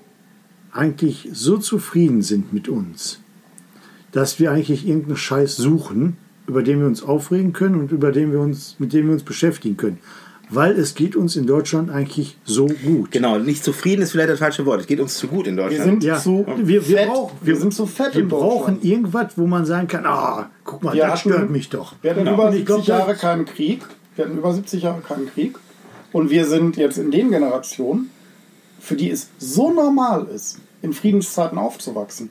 [0.72, 3.20] eigentlich so zufrieden sind mit uns,
[4.16, 6.16] dass wir eigentlich irgendeinen Scheiß suchen,
[6.48, 9.24] über den wir uns aufregen können und über den wir uns, mit dem wir uns
[9.24, 9.98] beschäftigen können.
[10.50, 13.12] Weil es geht uns in Deutschland eigentlich so gut.
[13.12, 14.80] Genau, nicht zufrieden ist vielleicht das falsche Wort.
[14.82, 15.84] Es geht uns zu gut in Wir Deutschland.
[15.90, 17.08] sind Ja, zu wir, wir, fett.
[17.10, 20.84] brauchen, wir sind zu fett Wir in brauchen irgendwas, wo man sagen kann, ah, guck
[20.84, 21.96] mal, Wir das hatten- stört mich doch.
[22.02, 22.36] Wir hatten Genau.
[22.36, 23.82] über Und ich 70 glaub, Jahre keinen Krieg.
[24.16, 25.58] Wir hatten über 70 Jahre keinen Krieg.
[26.14, 28.12] Und wir sind jetzt in den Generationen,
[28.80, 32.30] für die es so normal ist, in Friedenszeiten aufzuwachsen.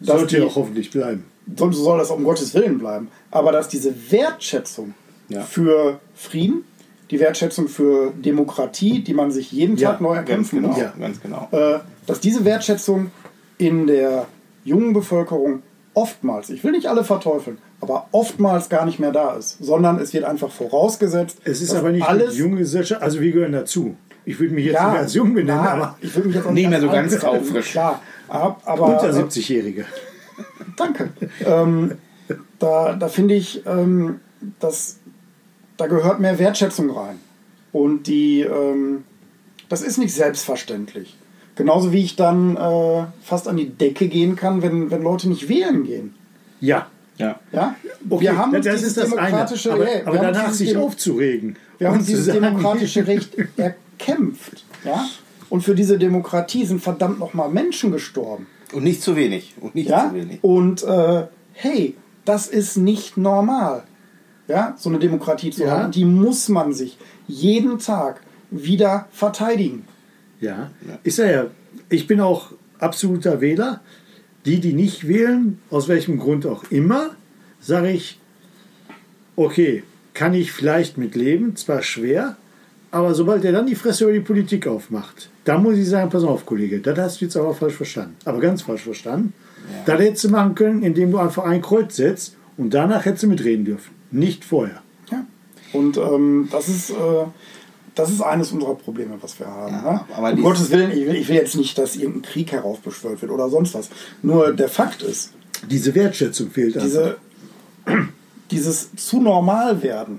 [0.00, 1.24] Sollte die- ja auch hoffentlich bleiben.
[1.56, 3.08] so soll das um Gottes Willen bleiben.
[3.30, 4.94] Aber dass diese Wertschätzung
[5.28, 5.42] Ja.
[5.42, 6.64] für Frieden,
[7.10, 10.68] die Wertschätzung für Demokratie, die man sich jeden Ja, Tag neu Ganz erkämpfen genau.
[10.70, 10.92] muss, Ja.
[10.98, 11.48] Ganz genau.
[11.52, 13.10] äh, dass diese Wertschätzung
[13.58, 14.26] in der
[14.64, 15.62] jungen Bevölkerung
[15.94, 20.12] oftmals, ich will nicht alle verteufeln, aber oftmals gar nicht mehr da ist, sondern es
[20.12, 23.96] wird einfach vorausgesetzt, Es ist aber nicht alles die junge Gesellschaft, also wir gehören dazu.
[24.26, 26.50] Ich würde mich jetzt nicht als jung benennen, na, aber ich will mich jetzt auch
[26.50, 27.72] Nicht mehr so ganz taufrisch.
[27.72, 29.86] Klar, aber, aber unter äh, 70-Jährige.
[30.76, 31.10] Danke.
[31.44, 31.92] ähm,
[32.58, 34.20] da da finde ich, ähm,
[34.60, 34.98] dass
[35.76, 37.18] da gehört mehr Wertschätzung rein.
[37.72, 39.04] Und die, ähm,
[39.68, 41.16] das ist nicht selbstverständlich.
[41.56, 45.48] Genauso wie ich dann äh, fast an die Decke gehen kann, wenn, wenn Leute nicht
[45.48, 46.14] wählen gehen.
[46.60, 46.86] Ja.
[47.16, 47.38] Ja.
[47.52, 47.76] Ja?
[48.10, 49.26] Okay, wir haben uns das dieses ist das eine.
[49.26, 51.56] demokratische, Aber, wir aber uns danach sich aufzuregen.
[51.78, 54.64] wir haben dieses sagen, demokratische Recht erkämpft.
[54.84, 55.04] Ja?
[55.54, 58.48] Und für diese Demokratie sind verdammt nochmal Menschen gestorben.
[58.72, 59.54] Und nicht zu wenig.
[59.60, 60.08] Und nicht Ja?
[60.08, 60.42] zu wenig.
[60.42, 63.84] Und äh, hey, das ist nicht normal.
[64.48, 65.70] Ja, so eine Demokratie zu Ja.
[65.70, 65.92] haben.
[65.92, 69.84] Die muss man sich jeden Tag wieder verteidigen.
[70.40, 70.72] Ja,
[71.04, 71.46] ist ja ja.
[71.88, 73.80] Ich bin auch absoluter Wähler.
[74.46, 77.10] Die, die nicht wählen, aus welchem Grund auch immer,
[77.60, 78.18] sage ich,
[79.36, 82.36] okay, kann ich vielleicht mit leben, zwar schwer,
[82.94, 86.22] aber sobald er dann die Fresse über die Politik aufmacht, da muss ich sagen, pass
[86.22, 88.14] auf, Kollege, das hast du jetzt aber falsch verstanden.
[88.24, 89.32] Aber ganz falsch verstanden.
[89.84, 93.26] Das hättest du machen können, indem du einfach ein Kreuz setzt und danach hättest du
[93.26, 93.90] mitreden dürfen.
[94.12, 94.80] Nicht vorher.
[95.10, 95.26] Ja.
[95.72, 96.90] Und ähm, das ist.
[96.90, 96.94] Äh,
[97.96, 99.72] das ist eines unserer Probleme, was wir haben.
[99.72, 100.00] Ja, ne?
[100.16, 103.30] aber um Gottes Willen, ich will, ich will jetzt nicht, dass irgendein Krieg heraufbeschwört wird
[103.30, 103.88] oder sonst was.
[104.20, 105.32] Nur der Fakt ist,
[105.70, 106.88] Diese Wertschätzung fehlt einfach.
[106.88, 107.16] diese,
[108.50, 110.18] dieses zu normal werden,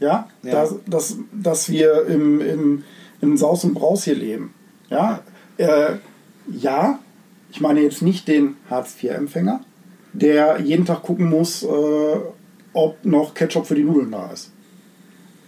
[0.00, 0.52] ja, Ja.
[0.52, 2.84] Dass, dass, dass wir im, im,
[3.20, 4.54] im Saus und Braus hier leben,
[4.88, 5.20] ja,
[5.56, 5.96] äh,
[6.50, 6.98] ja,
[7.52, 9.60] ich meine jetzt nicht den Hartz-IV-Empfänger,
[10.12, 11.66] der jeden Tag gucken muss, äh,
[12.72, 14.50] ob noch Ketchup für die Nudeln da ist.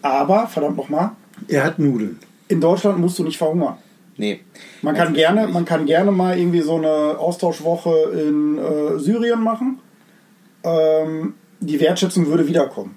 [0.03, 1.13] Aber, verdammt nochmal,
[1.49, 2.19] er hat Nudeln.
[2.49, 3.79] in Deutschland musst du nicht verhungern.
[4.17, 4.41] Nee.
[4.83, 9.79] Man kann, gerne, man kann gerne mal irgendwie so eine Austauschwoche in äh, Syrien machen.
[10.65, 12.97] Ähm, die Wertschätzung würde wiederkommen.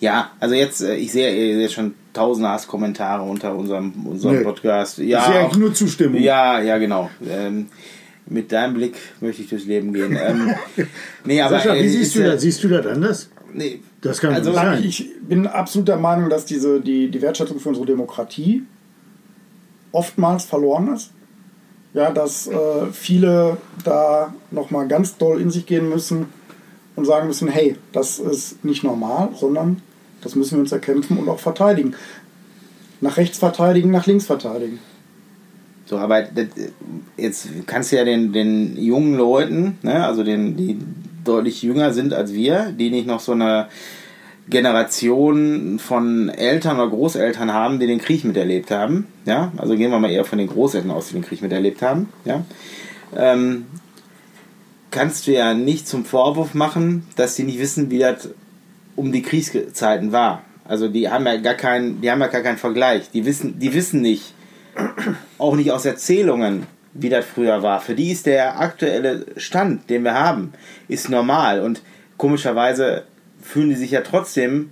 [0.00, 4.44] Ja, also jetzt, äh, ich sehe äh, jetzt schon tausende Hasskommentare unter unserem, unserem Nee.
[4.44, 4.98] Podcast.
[4.98, 6.20] ich Ja, sehe auch, eigentlich nur Zustimmung.
[6.22, 7.10] ja, ja, genau.
[7.28, 7.66] Ähm,
[8.26, 10.16] mit deinem Blick möchte ich durchs Leben gehen.
[10.20, 10.54] Ähm,
[11.24, 12.40] nee, aber Sascha, äh, wie es siehst du äh, das?
[12.42, 13.30] Siehst du das anders?
[13.52, 14.82] Nee, Das kann Also, nicht sein.
[14.84, 18.64] Ich bin absolut der Meinung, dass diese, die, die Wertschätzung für unsere Demokratie
[19.92, 21.12] oftmals verloren ist.
[21.92, 26.26] Ja, dass äh, viele da nochmal ganz doll in sich gehen müssen
[26.96, 29.82] und sagen müssen, hey, das ist nicht normal, sondern
[30.22, 31.94] das müssen wir uns erkämpfen und auch verteidigen.
[33.00, 34.78] Nach rechts verteidigen, nach links verteidigen.
[35.86, 36.46] So, aber das,
[37.16, 40.78] jetzt kannst du ja den, den jungen Leuten, ne, also den, die
[41.24, 43.68] deutlich jünger sind als wir, die nicht noch so eine
[44.48, 49.06] Generation von Eltern oder Großeltern haben, die den Krieg miterlebt haben.
[49.24, 52.08] Ja, also gehen wir mal eher von den Großeltern aus, die den Krieg miterlebt haben.
[52.24, 52.44] Ja,
[53.16, 53.66] ähm,
[54.94, 58.30] kannst du ja nicht zum Vorwurf machen, dass die nicht wissen, wie das
[58.94, 60.42] um die Kriegszeiten war.
[60.64, 63.10] Also die haben ja gar keinen, die haben ja gar keinen Vergleich.
[63.10, 64.34] Die wissen, die wissen nicht,
[65.36, 67.80] auch nicht aus Erzählungen, wie das früher war.
[67.80, 70.52] Für die ist der aktuelle Stand, den wir haben,
[70.86, 71.60] ist normal.
[71.60, 71.82] Und
[72.16, 73.02] komischerweise
[73.42, 74.70] fühlen die sich ja trotzdem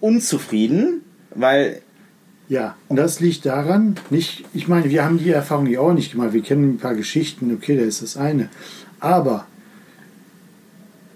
[0.00, 1.02] unzufrieden,
[1.34, 1.82] weil
[2.48, 6.12] Ja, und das liegt daran, nicht, ich meine, wir haben die Erfahrung ja auch nicht
[6.12, 6.32] gemacht.
[6.32, 8.48] Wir kennen ein paar Geschichten, okay, da ist das eine.
[9.02, 9.46] Aber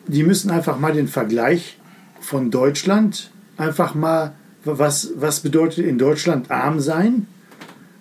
[0.08, 1.78] die müssen einfach mal den Vergleich
[2.20, 4.32] von Deutschland einfach mal,
[4.64, 7.28] was, was bedeutet in Deutschland arm sein?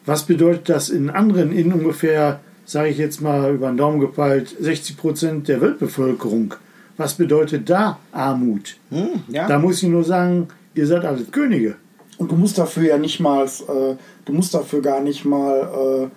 [0.08, 4.56] Was bedeutet das in anderen, in ungefähr, sage ich jetzt mal über den Daumen gepeilt,
[4.60, 6.56] 60 Prozent der Weltbevölkerung?
[6.98, 8.78] Was bedeutet da Armut?
[8.90, 9.48] Hm, ja.
[9.48, 11.76] Da muss ich nur sagen, ihr seid alles Könige.
[12.18, 13.96] Und du musst dafür ja nicht mal, äh,
[14.26, 16.10] du musst dafür gar nicht mal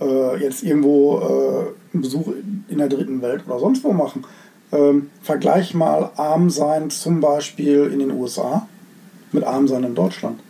[0.00, 2.28] äh, äh, jetzt irgendwo äh, einen Besuch
[2.68, 4.24] in der dritten Welt oder sonst wo machen.
[4.72, 8.68] Ähm, vergleich mal arm sein zum Beispiel in den USA
[9.32, 10.40] mit arm sein in Deutschland.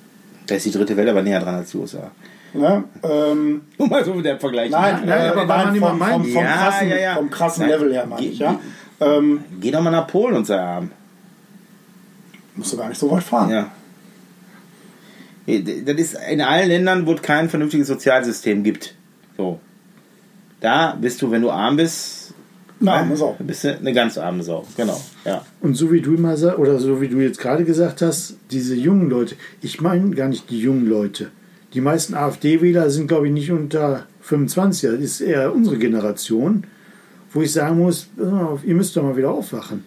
[0.47, 2.11] Da ist die dritte Welt aber näher dran als die USA.
[2.53, 2.85] Ne?
[3.03, 4.71] Ähm, Nur mal so mit der Vergleich.
[4.71, 7.15] nein, nein, äh, aber nein vom, vom, vom, Ja, krassen, ja, ja.
[7.15, 8.39] vom krassen Nein, Level her meine ich.
[8.41, 8.59] Ja?
[9.01, 10.91] Ähm, Geh doch mal nach Polen und sei arm.
[12.57, 13.51] musst du gar nicht so weit fahren.
[13.51, 13.71] Ja.
[15.47, 18.95] Das ist in allen Ländern, wo es kein vernünftiges Sozialsystem gibt.
[19.37, 19.61] So.
[20.61, 22.35] Da bist du, wenn du arm bist,
[22.81, 23.37] Na, arme Sau.
[23.39, 24.67] bist du eine ganz arme Sau.
[24.77, 25.01] Genau.
[25.25, 25.45] Ja.
[25.61, 28.75] Und so wie du immer sagst, oder so wie du jetzt gerade gesagt hast, diese
[28.75, 31.31] jungen Leute, ich meine gar nicht die jungen Leute.
[31.73, 36.65] Die meisten AfD-Wähler sind, glaube ich, nicht unter 25, das ist eher unsere Generation,
[37.33, 39.85] wo ich sagen muss, ihr müsst doch mal wieder aufwachen.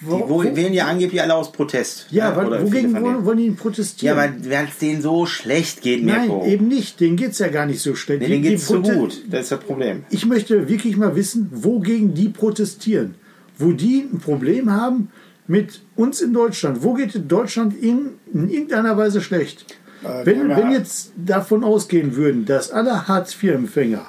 [0.00, 2.06] Die wo, wählen ja angeblich alle aus Protest.
[2.10, 4.16] ja, weil, oder wogegen viele von wollen, wollen die denn Ja, protestieren?
[4.16, 6.46] weil es denen so schlecht geht, Nein, Mirko.
[6.46, 7.00] eben nicht.
[7.00, 8.22] Denen geht es ja gar nicht so schlecht.
[8.22, 9.22] Nee, denen geht's zu prote- gut.
[9.28, 10.04] Das ist das Problem.
[10.10, 13.16] Ich möchte wirklich mal wissen, wogegen die protestieren.
[13.58, 15.10] Wo die ein Problem haben
[15.48, 16.84] mit uns in Deutschland.
[16.84, 19.64] Wo geht Deutschland in, in irgendeiner Weise schlecht?
[20.04, 20.56] Äh, wenn, ja.
[20.58, 24.06] wenn jetzt davon ausgehen würden, dass alle Hartz-IV-Empfänger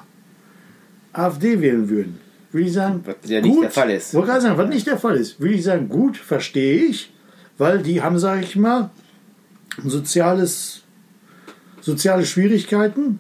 [1.14, 2.20] AfD wählen würden,
[2.52, 4.14] würde ich sagen, Was ja nicht der Fall ist.
[4.14, 7.12] Wollte gerade sagen, was nicht der Fall ist, würde ich sagen, gut, verstehe ich,
[7.58, 8.90] weil die haben, sage ich mal,
[9.86, 10.82] soziales,
[11.82, 13.20] soziale Schwierigkeiten,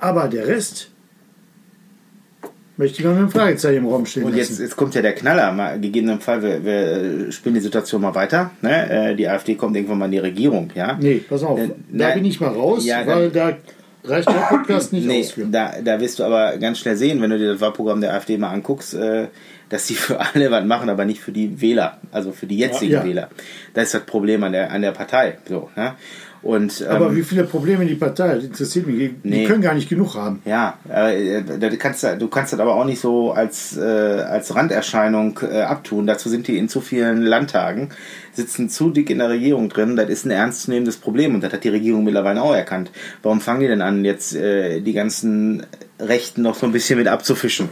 [0.00, 0.90] aber der Rest
[2.76, 5.14] möchte ich mal mit einem Fragezeichen im Raum stehen Und jetzt, jetzt kommt ja der
[5.14, 5.52] Knaller.
[5.52, 8.50] Mal, gegebenenfalls, wir, wir spielen die Situation mal weiter.
[8.62, 9.10] Ne?
[9.10, 10.70] Äh, Die AfD kommt irgendwann mal in die Regierung.
[10.74, 10.98] Ja?
[11.00, 11.74] Nee, pass auf, Äh, da
[12.08, 12.14] nein.
[12.14, 13.56] bin ich mal raus, Ja, weil da
[14.04, 15.46] reicht der Podcast nicht Nee, aus für.
[15.46, 18.36] da, da wirst du aber ganz schnell sehen, wenn du dir das Wahlprogramm der AfD
[18.38, 19.28] mal anguckst, äh,
[19.70, 22.92] dass sie für alle was machen, aber nicht für die Wähler, also für die jetzigen
[22.92, 23.04] Ja.
[23.04, 23.28] Wähler.
[23.72, 25.38] Das ist das Problem an der, an der Partei.
[25.48, 25.94] So, ne?
[26.44, 28.98] Und, ähm, Aber wie viele Probleme die Partei hat, interessiert mich.
[28.98, 29.44] Die, Nee.
[29.46, 30.42] können gar nicht genug haben.
[30.44, 34.54] Ja, äh, da kannst, du- du kannst das aber auch nicht so als, äh, als
[34.54, 36.06] Randerscheinung äh, abtun.
[36.06, 37.88] Dazu sind die in zu vielen Landtagen,
[38.34, 39.96] sitzen zu dick in der Regierung drin.
[39.96, 42.90] Das ist ein ernstzunehmendes Problem und das hat die Regierung mittlerweile auch erkannt.
[43.22, 45.64] Warum fangen die denn an, jetzt äh, die ganzen
[45.98, 47.70] Rechten noch so ein bisschen mit abzufischen?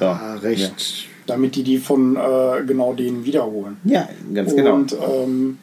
[0.00, 1.08] So, Ah, recht.
[1.26, 3.76] Damit die die von äh, genau denen wiederholen.
[3.84, 4.74] Ja, ja ganz genau.
[4.74, 5.58] Und ähm,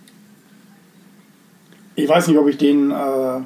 [1.95, 3.39] ich weiß nicht, ob ich den, äh,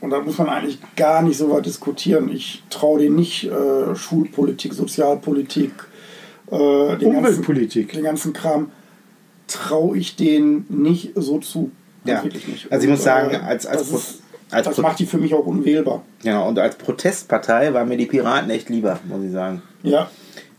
[0.00, 3.94] und da muss man eigentlich gar nicht so weit diskutieren, ich traue denen nicht äh,
[3.94, 5.70] Schulpolitik, Sozialpolitik,
[6.50, 7.92] äh, den, ganzen, Umweltpolitik.
[7.92, 8.70] den ganzen Kram,
[9.48, 11.70] traue ich denen nicht so zu.
[12.04, 12.22] Ja.
[12.22, 12.70] Nicht.
[12.70, 15.34] Also ich muss sagen, äh, als- als ist, als das Pro- macht die für mich
[15.34, 16.02] auch unwählbar.
[16.22, 19.62] Genau, und als Protestpartei waren mir die Piraten echt lieber, muss ich sagen.
[19.82, 20.08] Ja,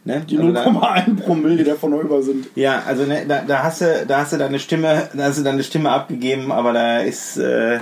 [0.07, 0.25] Ne?
[0.27, 2.47] die Also da- 0,1 Promille, die davon über sind.
[2.55, 5.43] Ja, also ne, da, da hast du, da hast du deine Stimme, da hast du
[5.43, 7.79] deine Stimme abgegeben, aber da ist, äh,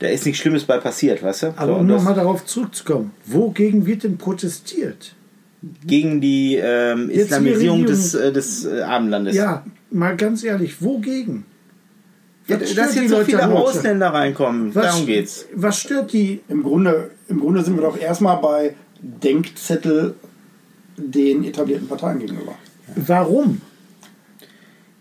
[0.00, 1.46] da ist nichts Schlimmes bei passiert, weißt du?
[1.56, 5.14] Aber So, um nochmal darauf zurückzukommen, wogegen wird denn protestiert?
[5.86, 9.36] gegen die ähm, die Islamisierung des, äh, des äh, Abendlandes.
[9.36, 11.44] Ja, mal ganz ehrlich, wogegen?
[12.48, 13.46] Ja, dass jetzt so Leute viele?
[13.48, 15.46] Ausländer reinkommen, Was, darum geht's.
[15.54, 16.40] Was stört die?
[16.48, 20.14] Im Grunde, Im Grunde sind wir doch erstmal bei Denkzettel
[20.96, 22.54] den etablierten Parteien gegenüber.
[22.96, 23.60] Warum?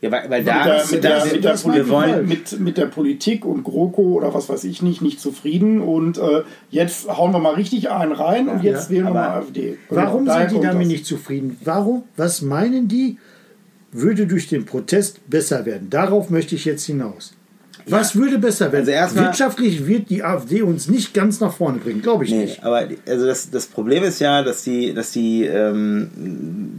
[0.01, 2.27] Ja, weil, weil mit, da, der, mit, der, mit, der ich wollen, falsch.
[2.27, 6.41] mit, mit der Politik und GroKo oder was weiß ich nicht, nicht zufrieden und äh,
[6.71, 9.77] jetzt hauen wir mal richtig einen rein und jetzt Ja, wählen wir aber mal AfD.
[9.89, 10.87] Warum Daher sind die damit das.
[10.91, 11.57] nicht zufrieden?
[11.63, 12.03] Warum?
[12.17, 13.17] Was meinen die,
[13.91, 15.91] würde durch den Protest besser werden?
[15.91, 17.33] Darauf möchte ich jetzt hinaus.
[17.87, 18.87] Was würde besser werden?
[18.93, 22.63] Also Wirtschaftlich wird die AfD uns nicht ganz nach vorne bringen, glaube ich Nee, nicht.
[22.63, 26.09] aber also das, das Problem ist ja, dass die, dass die, ähm,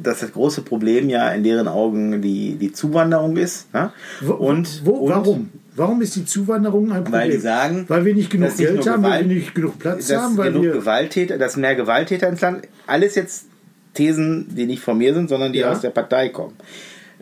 [0.02, 3.72] dass das große Problem ja in deren Augen die, die Zuwanderung ist.
[3.74, 3.92] Ne?
[4.20, 5.50] Wo, Und, wo, und warum?
[5.74, 7.20] Warum ist die Zuwanderung ein Problem?
[7.22, 9.54] Weil die sagen, weil wir nicht genug nicht Geld nur haben, weil Gewalt- wir nicht
[9.54, 13.46] genug Platz haben, weil genug wir Gewalttäter, dass mehr Gewalttäter ins Land, alles jetzt
[13.94, 15.72] Thesen, die nicht von mir sind, sondern die Ja.
[15.72, 16.52] aus der Partei kommen.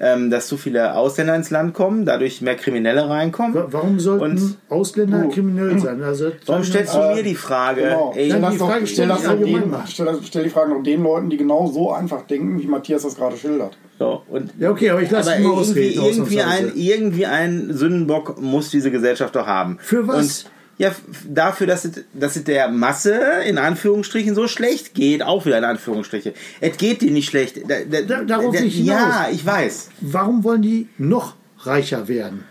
[0.03, 3.53] Ähm, dass zu viele Ausländer ins Land kommen, dadurch mehr Kriminelle reinkommen.
[3.55, 6.03] Wa- Warum sollten Und- Ausländer Du- kriminell sein?
[6.03, 7.83] Also, Warum stellst du Äh, mir die Frage?
[7.83, 8.13] Genau.
[8.17, 11.93] Ey, Stell, die Frage stell, den, stell, stell die noch den Leuten, die genau so
[11.93, 13.77] einfach denken, wie Matthias das gerade schildert.
[13.99, 16.03] so, und Ja, okay, aber ich lasse ihn mal irgendwie, ausreden.
[16.03, 19.77] irgendwie, ein, irgendwie ein Sündenbock muss diese Gesellschaft doch haben.
[19.83, 20.45] Für was?
[20.45, 20.95] Und ja,
[21.29, 25.65] dafür, dass es, dass es der Masse in Anführungsstrichen so schlecht geht, auch wieder in
[25.65, 26.33] Anführungsstriche.
[26.63, 27.59] Es geht dir nicht schlecht.
[27.69, 28.99] Da, da, Da- darauf da, ich hinaus.
[28.99, 29.91] Ja, ich weiß.
[30.01, 32.45] Warum wollen die noch reicher werden?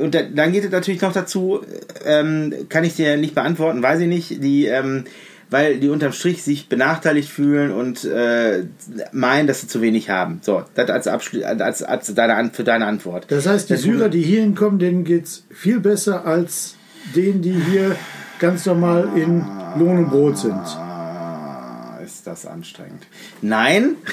[0.00, 1.60] Und da, dann geht es natürlich noch dazu,
[2.06, 4.42] ähm, kann ich dir nicht beantworten, weiß ich nicht.
[4.42, 5.04] Die, ähm,
[5.50, 8.64] weil die unterm Strich sich benachteiligt fühlen und äh,
[9.12, 10.38] meinen, dass sie zu wenig haben.
[10.42, 13.26] So, das als, Abschlu als, als deine, für deine Antwort.
[13.28, 16.75] Das heißt, die Das- Syrer, die hier hinkommen, denen geht es viel besser als
[17.14, 17.96] denen, die hier
[18.38, 19.44] ganz normal in
[19.78, 20.52] Lohn und Brot sind.
[20.52, 23.06] Ah, ist das anstrengend.
[23.42, 23.96] Nein.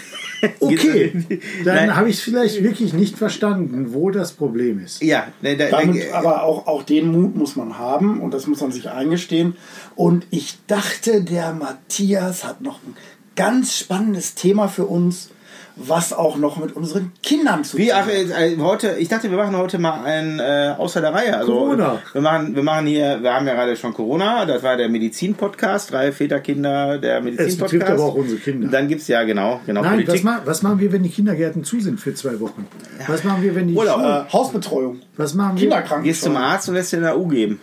[0.60, 1.24] Okay,
[1.64, 5.02] dann habe ich es vielleicht wirklich nicht verstanden, wo das Problem ist.
[5.02, 8.46] Ja, ne, da, Damit, da, aber auch, auch den Mut muss man haben und das
[8.46, 9.56] muss man sich eingestehen.
[9.96, 12.94] Und ich dachte, der Matthias hat noch ein
[13.38, 15.30] ganz spannendes Thema für uns,
[15.76, 18.12] was auch noch mit unseren Kindern zu Wie, tun ach, hat.
[18.14, 21.36] äh, heute, ich dachte, wir machen heute mal ein äh, außer der Reihe.
[21.36, 22.00] Also, Corona.
[22.14, 25.92] Wir machen, wir machen hier, wir haben ja gerade schon Corona, das war der Medizin-Podcast,
[25.92, 27.72] drei Väterkinder, der Medizin-Podcast.
[27.72, 28.68] betrifft aber auch unsere Kinder.
[28.68, 30.24] Dann gibt es ja, genau, genau, Nein, was, Politik.
[30.26, 32.68] ma was machen wir, wenn die Kindergärten zu sind für zwei Wochen?
[33.08, 33.74] Was machen wir, wenn die.
[33.76, 35.62] Schulen- Äh, Hausbetreuung, Was machen wir?
[35.62, 36.04] Kinderkrankenschein.
[36.04, 37.60] Gehst zum Arzt und lässt dir eine U geben.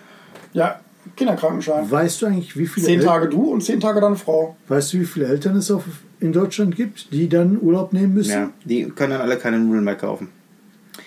[0.53, 0.81] Ja,
[1.21, 1.91] Kinderkrankenschein.
[1.91, 4.57] Weißt du eigentlich, wie viele, Zehn El Tage du und zehn Tage deine Frau.
[4.69, 5.85] weißt du, wie viele Eltern es auf,
[6.19, 8.33] in Deutschland gibt, die dann Urlaub nehmen müssen?
[8.33, 10.29] Ja, die können dann alle keine Nudeln mehr kaufen.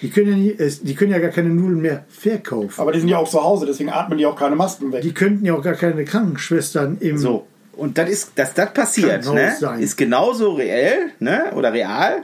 [0.01, 2.79] Die, können ja nie, die können ja gar keine Nudeln mehr verkaufen.
[2.79, 5.01] Aber die sind ja auch zu Hause, deswegen atmen die auch keine Masken weg.
[5.01, 7.17] die könnten ja auch gar keine Krankenschwestern im.
[7.17, 7.47] So.
[7.75, 12.23] Und das ist, dass das passiert, ne, ist genauso reell, ne, oder real,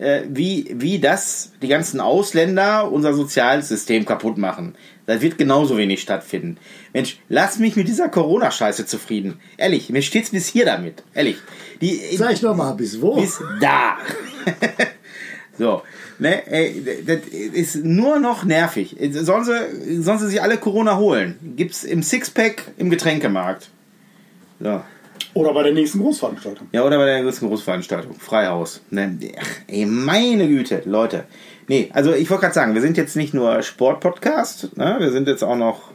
[0.00, 4.74] äh, wie, wie das die ganzen Ausländer unser Sozialsystem kaputt machen.
[5.06, 6.56] Das wird genauso wenig stattfinden.
[6.94, 9.40] Mensch, lass mich mit dieser Corona-Scheiße zufrieden.
[9.58, 11.02] Ehrlich, mir steht's bis hier damit.
[11.14, 11.36] Ehrlich.
[11.80, 13.16] Die, Sag noch mal, bis wo?
[13.20, 13.98] bis da.
[15.58, 15.82] so,
[16.18, 18.96] ne, ey, das ist nur noch nervig.
[19.10, 21.54] Sollen sie, sollen sie sich alle Corona holen?
[21.56, 23.68] Gibt's im Sixpack im Getränkemarkt.
[24.60, 24.82] So.
[25.34, 26.68] Oder bei der nächsten Großveranstaltung.
[26.72, 28.14] Ja, oder bei der größten Großveranstaltung.
[28.14, 28.82] Freihaus.
[28.90, 29.18] Ne?
[29.38, 31.24] Ach, ey, meine Güte, Leute.
[31.68, 34.96] Nee, also ich wollte gerade sagen, wir sind jetzt nicht nur Sport-Podcast, ne?
[34.98, 35.92] wir sind jetzt auch noch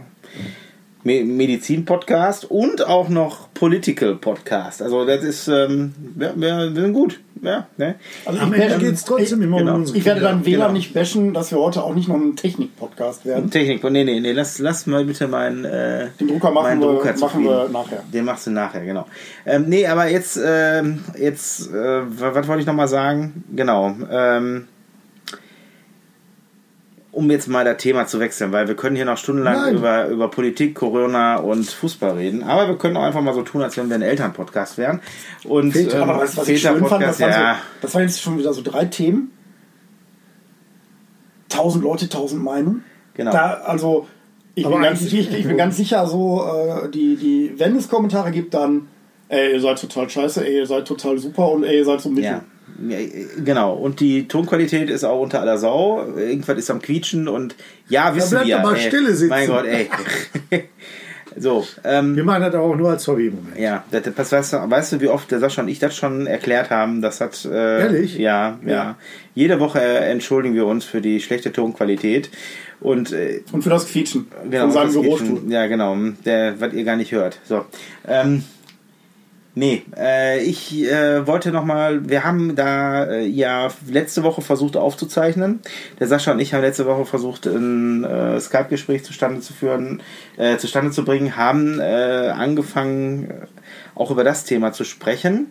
[1.05, 4.81] Medizin-Podcast und auch noch Political-Podcast.
[4.81, 7.19] Also das ist, ähm, wir, wir, wir sind gut.
[7.41, 7.95] Ja, ne?
[8.25, 9.75] Also Am ich, Ende ähm, geht es trotzdem immer genau.
[9.75, 10.71] um ich werde dann WLAN Genau.
[10.71, 13.51] nicht bashen, dass wir heute auch nicht noch ein Technik-Podcast werden.
[13.51, 16.87] Technik, nee, nee, nee, lass, lass mal bitte meinen, äh, Den Drucker machen meinen wir-
[16.93, 18.03] Drucker machen wir nachher.
[18.11, 19.05] Den machst du nachher, genau.
[19.45, 23.43] Ähm, nee, aber jetzt, ähm, jetzt, äh, was, was wollte ich nochmal sagen?
[23.55, 24.67] Genau, ähm,
[27.15, 29.75] um jetzt mal das Thema zu wechseln, weil wir können hier noch stundenlang Nein.
[29.75, 33.61] über, über Politik, Corona und Fußball reden, aber wir können auch einfach mal so tun,
[33.61, 34.99] als wenn wir ein Elternpodcast wären.
[35.45, 37.01] Und Väter- ähm, Aber du, was ich schön fand?
[37.03, 39.31] Das, Väter-Podcast, waren ja, so, das waren jetzt schon wieder so drei Themen.
[41.49, 42.83] Tausend Leute, tausend Meinungen.
[43.13, 43.31] genau.
[43.31, 44.07] Da, also,
[44.55, 47.87] ich Aber bin, ganz, ich, ich bin ganz sicher, so, äh, die, die, wenn es
[47.87, 48.87] Kommentare gibt, dann,
[49.29, 52.09] ey, ihr seid total scheiße, ey, ihr seid total super und ey, ihr seid so
[52.09, 52.25] mittel.
[52.25, 52.41] Ja.
[52.87, 52.97] Ja,
[53.43, 56.05] genau, und die Tonqualität ist auch unter aller Sau.
[56.17, 57.55] Irgendwas ist am Quietschen und
[57.87, 58.57] ja, wissen bleibt wir.
[58.57, 59.29] doch mal ey, stille sitzen.
[59.29, 59.89] Mein Gott, ey.
[61.37, 63.57] so, ähm, Wir machen das auch nur als Hobby im Moment.
[63.59, 66.27] ja, das, das, weißt, du, weißt du, wie oft der Sascha und ich das schon
[66.27, 67.01] erklärt haben?
[67.01, 67.45] Das hat.
[67.45, 68.17] Äh, Ehrlich?
[68.17, 68.95] Ja, ja, Ja.
[69.33, 72.29] Jede Woche äh, entschuldigen wir uns für die schlechte Tonqualität.
[72.81, 75.49] Und äh, Und für das Quietschen genau, von seinem schon.
[75.49, 77.39] Ja, genau, der, was ihr gar nicht hört.
[77.45, 77.65] So.
[78.07, 78.43] Ähm,
[79.57, 85.61] Nee, äh, ich äh, wollte nochmal, wir haben da äh, ja letzte Woche versucht aufzuzeichnen.
[85.97, 90.01] Der Sascha und ich haben letzte Woche versucht, ein äh, Skype-Gespräch zustande zu führen,
[90.35, 93.33] äh, zustande zu bringen, haben äh, angefangen, äh,
[93.95, 95.47] auch über das Thema zu sprechen.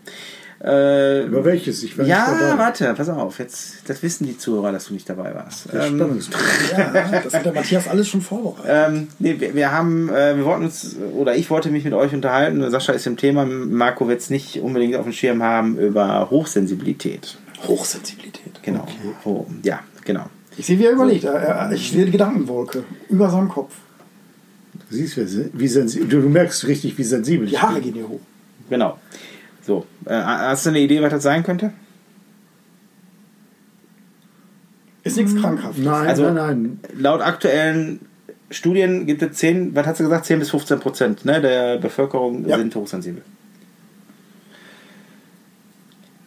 [0.65, 1.83] Äh, Über welches?
[1.83, 2.59] Ich war ja, nicht dabei.
[2.59, 5.67] warte, pass auf, jetzt, das wissen die Zuhörer, dass du nicht dabei warst.
[5.71, 5.99] Das ist Ähm.
[6.77, 8.65] Ja, das hat der Matthias alles schon vorbereitet.
[8.97, 12.15] ähm, nee, wir, wir haben, äh, wir wollten uns, oder ich wollte mich mit euch
[12.15, 12.71] unterhalten.
[12.71, 17.37] Sascha ist im Thema, Marco wird es nicht unbedingt auf dem Schirm haben, über Hochsensibilität.
[17.67, 18.63] Hochsensibilität.
[18.63, 18.87] Genau.
[19.25, 20.25] Oh, ja, genau.
[20.57, 21.25] Ich sehe, wie er überlegt.
[21.25, 23.75] Er- er- Ich sehe die Gedankenwolke über seinem Kopf.
[24.89, 27.83] Du siehst, wie, wie sensibel, du, du merkst richtig, wie sensibel Die ich Haare bin.
[27.83, 28.21] gehen hier hoch.
[28.71, 28.99] Genau.
[29.67, 31.73] So, äh, hast du eine Idee, was das sein könnte?
[35.03, 35.79] Ist nichts krankhaft.
[35.79, 36.81] Nein, Also- nein, nein.
[36.99, 38.01] Laut aktuellen
[38.51, 42.47] Studien gibt es 10, was hat sie gesagt, 10 bis 15 Prozent ne, der Bevölkerung
[42.49, 42.57] Ja.
[42.59, 43.23] sind hochsensibel.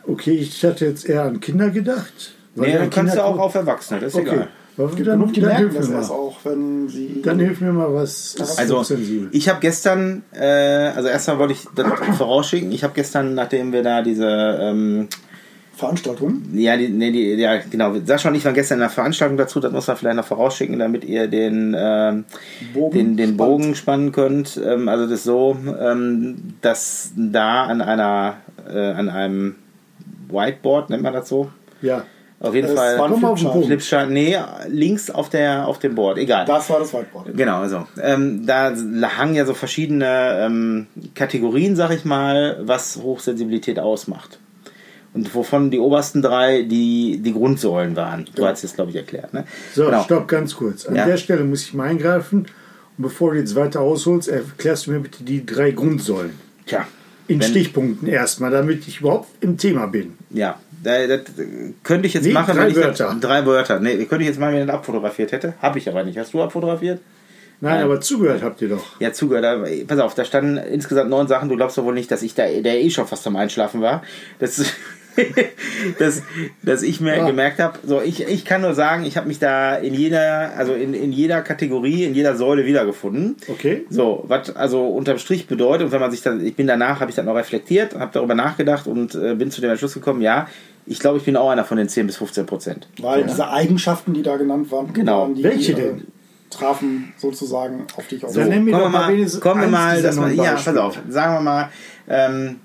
[0.04, 2.34] Okay, ich hatte jetzt eher an Kinder gedacht.
[2.56, 4.30] Weil Nee, dann kannst du Kinder- auch auf Erwachsene, das ist Okay.
[4.36, 4.48] egal.
[4.78, 7.22] Gibt Dann, genug, die dann, hilf mir auch, wenn sie.
[7.24, 8.86] dann hilf mir mal, was Also,
[9.32, 13.82] ich habe gestern, äh, also erstmal wollte ich das vorausschicken, ich habe gestern, nachdem wir
[13.82, 14.28] da diese,
[14.62, 15.08] ähm,
[15.74, 16.44] Veranstaltung.
[16.54, 19.60] ja, die, nee, die, ja, genau, Sascha und ich waren gestern in einer Veranstaltung dazu,
[19.60, 22.26] das muss man vielleicht noch vorausschicken, damit ihr den, ähm,
[22.74, 23.38] Bogen den, den.
[23.38, 24.60] Bogen spannen könnt.
[24.64, 28.38] Ähm, also das ist so, ähm, dass da an einer,
[28.72, 29.56] äh, an einem
[30.30, 31.50] Whiteboard, nennt man das so,
[31.82, 32.04] Ja,
[32.40, 33.00] Auf jeden Es Fall.
[33.00, 36.46] war nee, links auf der auf dem Board, egal.
[36.46, 37.36] Das war das Whiteboard.
[37.36, 38.72] Genau, also ähm, da
[39.18, 44.40] hangen ja so verschiedene ähm, Kategorien, sag ich mal, was Hochsensibilität ausmacht.
[45.14, 48.28] Und wovon die obersten drei die, die Grundsäulen waren.
[48.36, 49.34] Du hast es, glaube ich, erklärt.
[49.34, 49.46] Ne?
[49.74, 50.04] So, genau.
[50.04, 50.86] stopp, ganz kurz.
[50.86, 51.06] An Ja.
[51.08, 52.46] der Stelle muss ich mal eingreifen.
[52.98, 56.34] Und bevor du jetzt weiter ausholst, erklärst du mir bitte die drei Grundsäulen.
[56.68, 56.86] Tja,
[57.28, 60.14] In Stichpunkten erstmal, damit ich überhaupt im Thema bin.
[60.30, 61.22] ja, das
[61.84, 63.18] könnte ich jetzt Nee, machen, drei wenn ich das- Wörter.
[63.20, 63.80] drei Wörter.
[63.80, 65.54] Nee, könnte ich jetzt mal, wenn ich das abfotografiert hätte.
[65.62, 66.18] Habe ich aber nicht.
[66.18, 67.00] Hast du abfotografiert?
[67.60, 69.00] Nein, aber zugehört habt ihr doch.
[69.00, 69.44] Ja, zugehört.
[69.44, 71.50] Da, pass auf, da standen insgesamt neun Sachen.
[71.50, 74.04] Du glaubst doch wohl nicht, dass ich da, der eh schon fast am Einschlafen war.
[74.38, 74.64] Das,
[76.00, 76.22] dass,
[76.64, 77.26] dass ich mir Ja.
[77.26, 80.74] gemerkt habe, so ich, ich kann nur sagen, ich habe mich da in jeder, also
[80.74, 83.36] in, in jeder Kategorie, in jeder Säule wiedergefunden.
[83.48, 83.86] Okay.
[83.90, 87.10] So, was also unterm Strich bedeutet, und wenn man sich dann, ich bin danach, habe
[87.10, 90.48] ich dann noch reflektiert, habe darüber nachgedacht und äh, bin zu dem Entschluss gekommen, ja,
[90.86, 92.88] ich glaube, ich bin auch einer von den 10 bis 15 Prozent.
[93.02, 95.22] Weil diese Eigenschaften, die da genannt waren, Genau.
[95.24, 96.08] waren die, Welche äh, denn?
[96.50, 98.34] trafen sozusagen auf dich auf.
[98.34, 101.34] Nenn mir kommen doch wir mal kommen wir mal dass neun ja, pass auf, sagen
[101.34, 101.70] wir mal,
[102.08, 102.56] ähm,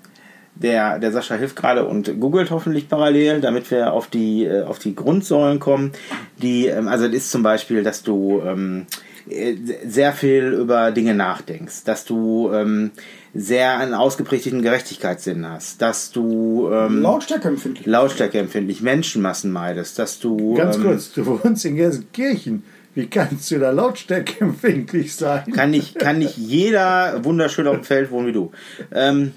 [0.55, 4.79] der, der Sascha hilft gerade und googelt hoffentlich parallel, damit wir auf die, äh, auf
[4.79, 5.93] die Grundsäulen kommen.
[6.41, 8.87] Die, ähm, also das ist zum Beispiel, dass du ähm,
[9.29, 9.55] äh,
[9.87, 12.91] sehr viel über Dinge nachdenkst, dass du ähm,
[13.35, 17.87] sehr einen ausgeprägten Gerechtigkeitssinn hast, dass du ähm, Lautstärke empfindlich.
[17.87, 22.65] Lautstärke empfindlich Menschenmassen meidest, dass du Ganz ähm, kurz, du wohnst in Gelsenkirchen.
[22.95, 25.45] Wie kannst du da Lautstärke empfindlich sein?
[25.53, 28.53] kann nicht, kann nicht jeder wunderschön auf dem Feld wohnen wie du.
[28.95, 29.33] Ähm,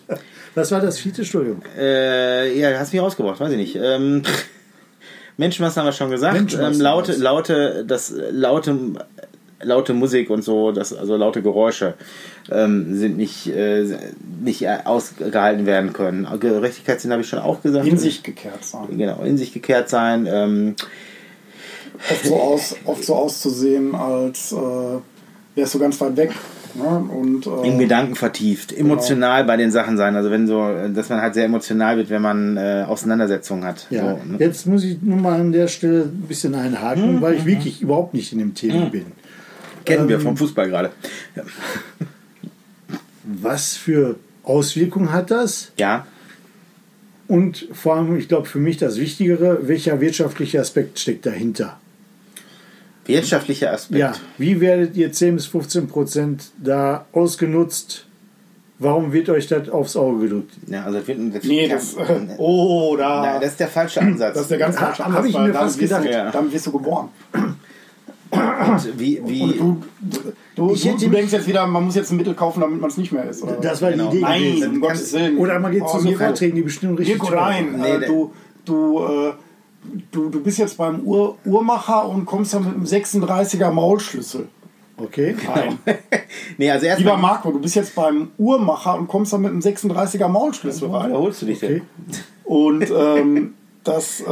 [0.55, 1.21] Was war das vierte?
[1.21, 1.61] Entschuldigung.
[1.77, 3.75] Äh, ja, hast mich rausgebracht, weiß ich nicht.
[3.81, 4.23] Ähm,
[5.37, 6.53] Menschenmassen haben wir schon gesagt.
[6.53, 8.77] Ähm, laute, laute, das laute,
[9.61, 11.95] laute Musik und so, das, also laute Geräusche
[12.51, 13.85] ähm, sind nicht, äh,
[14.41, 16.27] nicht ausgehalten werden können.
[16.39, 17.87] Gerechtigkeitssinn habe ich schon auch gesagt.
[17.87, 18.97] In sich gekehrt sein.
[18.97, 20.27] Genau, in sich gekehrt sein.
[20.29, 20.75] Ähm,
[22.09, 24.55] Oft so, aus, oft so auszusehen, als äh,
[25.55, 26.31] wärst du ganz weit weg.
[26.75, 26.83] Ne?
[26.85, 30.15] Und, äh, in Gedanken vertieft, emotional bei den Sachen sein.
[30.15, 30.61] Also wenn so,
[30.93, 33.87] dass man halt sehr emotional wird, wenn man äh, Auseinandersetzungen hat.
[33.89, 34.37] Ja, So, ne?
[34.39, 38.13] jetzt muss ich nur mal an der Stelle ein bisschen einhaken, weil ich wirklich überhaupt
[38.13, 39.05] nicht in dem Thema bin.
[39.85, 40.91] Kennen wir ähm, vom Fußball gerade.
[43.23, 45.71] Was für Auswirkungen hat das?
[45.79, 46.05] Ja.
[47.27, 51.79] Und vor allem, ich glaube, für mich das Wichtigere, welcher wirtschaftliche Aspekt steckt dahinter?
[53.05, 53.99] Wirtschaftlicher Aspekt.
[53.99, 58.05] Ja, wie werdet ihr 10 bis 15 Prozent da ausgenutzt?
[58.77, 60.51] Warum wird euch das aufs Auge gedrückt?
[60.67, 61.95] Ja, also das wird, das nee, das.
[62.37, 63.21] Oh, da.
[63.21, 64.33] Nein, das ist der falsche Ansatz.
[64.33, 65.97] das ist der ganz Ha- falsche hab Ansatz, ich weil mir damit fast wirst du-
[66.01, 66.13] gedacht.
[66.13, 66.31] Ja.
[66.31, 67.09] Damit wirst du geboren.
[68.31, 70.19] Und wie, wie, Und du,
[70.55, 72.97] du, Ich du, denkst jetzt wieder, man muss jetzt ein Mittel kaufen, damit man es
[72.97, 73.43] nicht mehr ist.
[73.43, 73.53] Oder?
[73.61, 74.09] Das war Genau.
[74.09, 74.25] die Idee
[74.59, 75.37] Nein, um Gottes Willen.
[75.37, 76.23] Oder man geht Oh, zu so Mirko.
[76.25, 77.75] Vorträgen, die bestimmt richtig teuer nein.
[77.79, 78.33] Nee, äh, du,
[78.65, 79.33] du, äh,
[80.11, 84.47] du, du bist jetzt beim Uhr, Uhrmacher und kommst dann mit einem 36er Maulschlüssel.
[84.97, 85.36] Okay.
[85.45, 85.79] Nein.
[86.57, 87.17] nee, also Lieber erstmal.
[87.17, 91.13] Marco, du bist jetzt beim Uhrmacher und kommst dann mit einem 36er Maulschlüssel rein.
[91.13, 91.81] holst du dich denn?
[91.81, 92.21] Okay.
[92.45, 94.25] Und ähm, das, äh,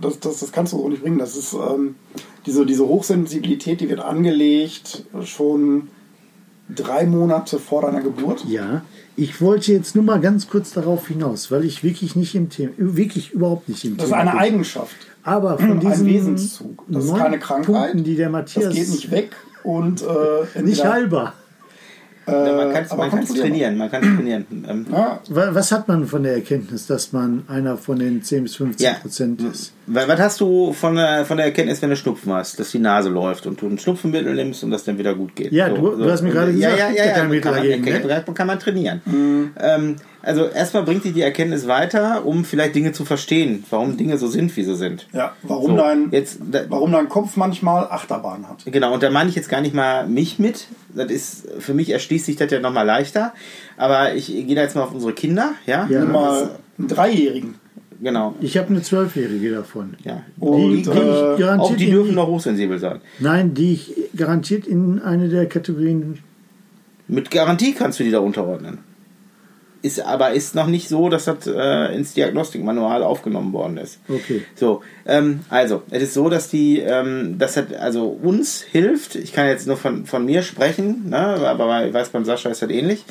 [0.00, 1.18] das, das, das kannst du so nicht bringen.
[1.18, 1.96] Das ist ähm,
[2.46, 5.88] diese, diese Hochsensibilität, die wird angelegt schon
[6.68, 8.44] drei Monate vor deiner Geburt.
[8.46, 8.82] Ja,
[9.18, 12.72] ich wollte jetzt nur mal ganz kurz darauf hinaus, weil ich wirklich nicht im Thema,
[12.76, 14.40] wirklich überhaupt nicht im Das ist Thema eine bin.
[14.40, 14.94] Eigenschaft,
[15.24, 16.84] Aber von ein diesen Wesenszug.
[16.88, 17.66] Das ist keine Krankheit.
[17.74, 19.30] Punkten, die der Matthias Das geht nicht weg
[19.64, 20.04] und äh,
[20.62, 20.84] nicht entweder-
[22.28, 22.96] heilbar.
[22.98, 23.76] man kann es trainieren.
[23.76, 24.46] Man kann trainieren.
[24.68, 28.42] Ähm, Ja, Wa- Was hat man von der Erkenntnis, dass man einer von den 10
[28.44, 28.92] bis 15 Ja.
[28.94, 29.72] Prozent ist?
[29.86, 32.78] wa- was hast du von der, von der Erkenntnis, wenn du Schnupfen hast, dass die
[32.78, 35.52] Nase läuft und du ein Schnupfenmittel nimmst und das dann wieder gut geht?
[35.52, 37.84] Ja, du- du hast mir gerade ja, gesagt, ja, ja, ja ja, kann, man, dagegen,
[37.84, 38.24] kann, ne?
[38.34, 39.00] kann man trainieren.
[39.60, 44.18] Ähm, also erstmal bringt dich die Erkenntnis weiter, um vielleicht Dinge zu verstehen, warum Dinge
[44.18, 45.06] so sind, wie sie sind.
[45.12, 45.32] ja.
[45.42, 48.64] Warum, So, dein, jetzt, da, warum dein Kopf manchmal Achterbahn hat.
[48.66, 50.66] Genau, und da meine ich jetzt gar nicht mal mich mit.
[50.94, 53.32] Das ist, für mich erschließt sich das ja nochmal leichter.
[53.76, 55.86] Aber ich gehe da jetzt mal auf unsere Kinder, ja?
[55.88, 56.04] Ja.
[56.04, 57.54] Mal einen Dreijährigen.
[58.00, 58.34] Genau.
[58.40, 59.94] Ich habe eine Zwölfjährige davon.
[60.04, 60.22] Ja.
[60.38, 63.00] Und, die, die äh, Auch die in dürfen die, noch hochsensibel sein.
[63.18, 66.18] Nein, die ich garantiert in eine der Kategorien.
[67.08, 68.78] Mit Garantie kannst du die da unterordnen.
[69.80, 74.00] Ist aber ist noch nicht so, dass das äh, ins Diagnostikmanual aufgenommen worden ist.
[74.08, 74.42] Okay.
[74.56, 79.32] So, ähm, also, es ist so, dass die, ähm, das hat also uns hilft, ich
[79.32, 82.70] kann jetzt nur von, von mir sprechen, ne, aber ich weiß, beim Sascha ist das
[82.70, 83.04] ähnlich,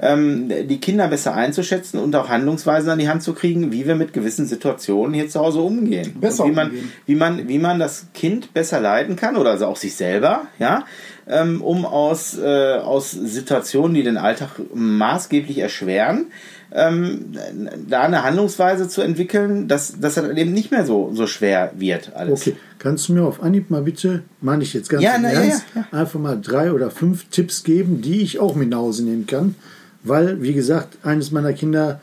[0.00, 3.94] ähm, die Kinder besser einzuschätzen und auch Handlungsweisen an die Hand zu kriegen, wie wir
[3.94, 6.16] mit gewissen Situationen hier zu Hause umgehen.
[6.20, 6.92] Besser und wie man, umgehen.
[7.06, 10.84] wie man, wie man das Kind besser leiten kann oder also auch sich selber, ja,
[11.30, 16.26] ähm, um aus, äh, aus Situationen, die den Alltag maßgeblich erschweren,
[16.72, 17.32] ähm,
[17.88, 22.12] da eine Handlungsweise zu entwickeln, dass, dass das eben nicht mehr so, so schwer wird
[22.14, 22.40] alles.
[22.42, 25.40] Okay, kannst du mir auf Anhieb mal bitte, meine ich jetzt ganz Ja, na, ja,
[25.40, 29.04] Ernst, ja, einfach mal drei oder fünf Tipps geben, die ich auch mit nach Hause
[29.04, 29.54] nehmen kann?
[30.02, 32.00] Weil, wie gesagt, eines meiner Kinder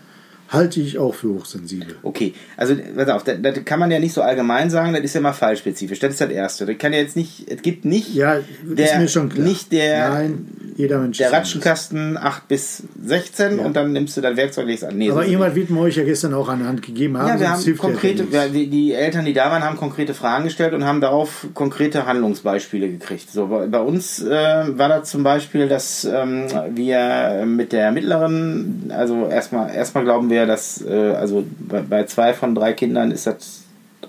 [0.50, 1.96] halte ich auch für hochsensibel.
[2.04, 5.14] Okay, also pass auf, das, das kann man ja nicht so allgemein sagen, das ist
[5.16, 6.00] ja mal fallspezifisch.
[6.00, 6.66] Das ist das Erste.
[6.66, 9.46] Das kann ja jetzt nicht, es gibt nicht Ja, ist der, mir schon klar.
[9.48, 11.32] nicht der, Nein, jeder Mensch der.
[11.34, 13.66] Ratschenkasten 8 bis 16 Ja.
[13.66, 14.98] und dann nimmst du dein Werkzeug legst an.
[14.98, 17.28] Nee, Aber so- jemand wird mir euch ja gestern auch an die Hand gegeben haben.
[17.28, 20.44] ja, wir haben ja konkrete, wir, die, die Eltern, die da waren, haben konkrete Fragen
[20.46, 23.32] gestellt und haben darauf konkrete Handlungsbeispiele gekriegt.
[23.32, 24.30] So, bei, bei uns äh,
[24.78, 30.37] war das zum Beispiel, dass ähm, wir mit der mittleren, also erstmal erstmal glauben wir,
[30.46, 33.64] dass äh, also bei, bei zwei von drei Kindern ist das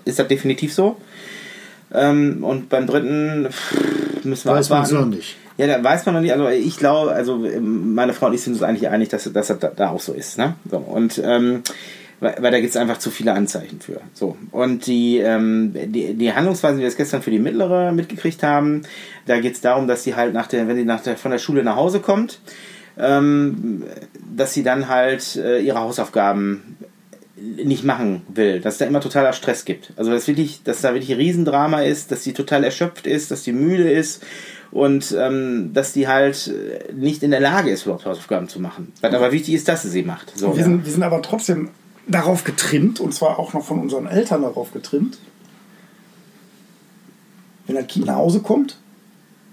[0.05, 0.97] ist das definitiv so.
[1.93, 5.37] Ähm, und beim dritten pff, müssen wir Weiß man noch nicht.
[5.57, 6.31] Ja, da weiß man noch nicht.
[6.31, 9.59] Also ich glaube, also meine Frau und ich sind uns eigentlich einig, dass, dass das
[9.59, 10.37] da, da auch so ist.
[10.37, 10.55] Ne?
[10.69, 11.63] So, und ähm,
[12.19, 14.01] weil, weil da gibt es einfach zu viele Anzeichen für.
[14.13, 14.37] So.
[14.51, 18.83] Und die, ähm, die, die Handlungsweise, die wir jetzt gestern für die mittlere mitgekriegt haben,
[19.25, 21.39] da geht es darum, dass sie halt nach der, wenn sie nach der, von der
[21.39, 22.39] Schule nach Hause kommt,
[22.99, 23.83] ähm,
[24.35, 26.77] dass sie dann halt äh, ihre Hausaufgaben
[27.35, 29.93] nicht machen will, dass es da immer totaler Stress gibt.
[29.95, 33.43] Also dass wirklich, dass da wirklich ein Riesendrama ist, dass sie total erschöpft ist, dass
[33.43, 34.23] sie müde ist
[34.71, 38.91] und ähm, dass die halt äh, nicht in der Lage ist, überhaupt Hausaufgaben zu machen.
[39.01, 40.37] Was aber wichtig ist, dass sie sie macht.
[40.37, 40.55] So.
[40.55, 41.69] Wir, sind, wir sind aber trotzdem
[42.07, 45.17] darauf getrimmt, und zwar auch noch von unseren Eltern darauf getrimmt,
[47.67, 48.77] wenn das Kind nach Hause kommt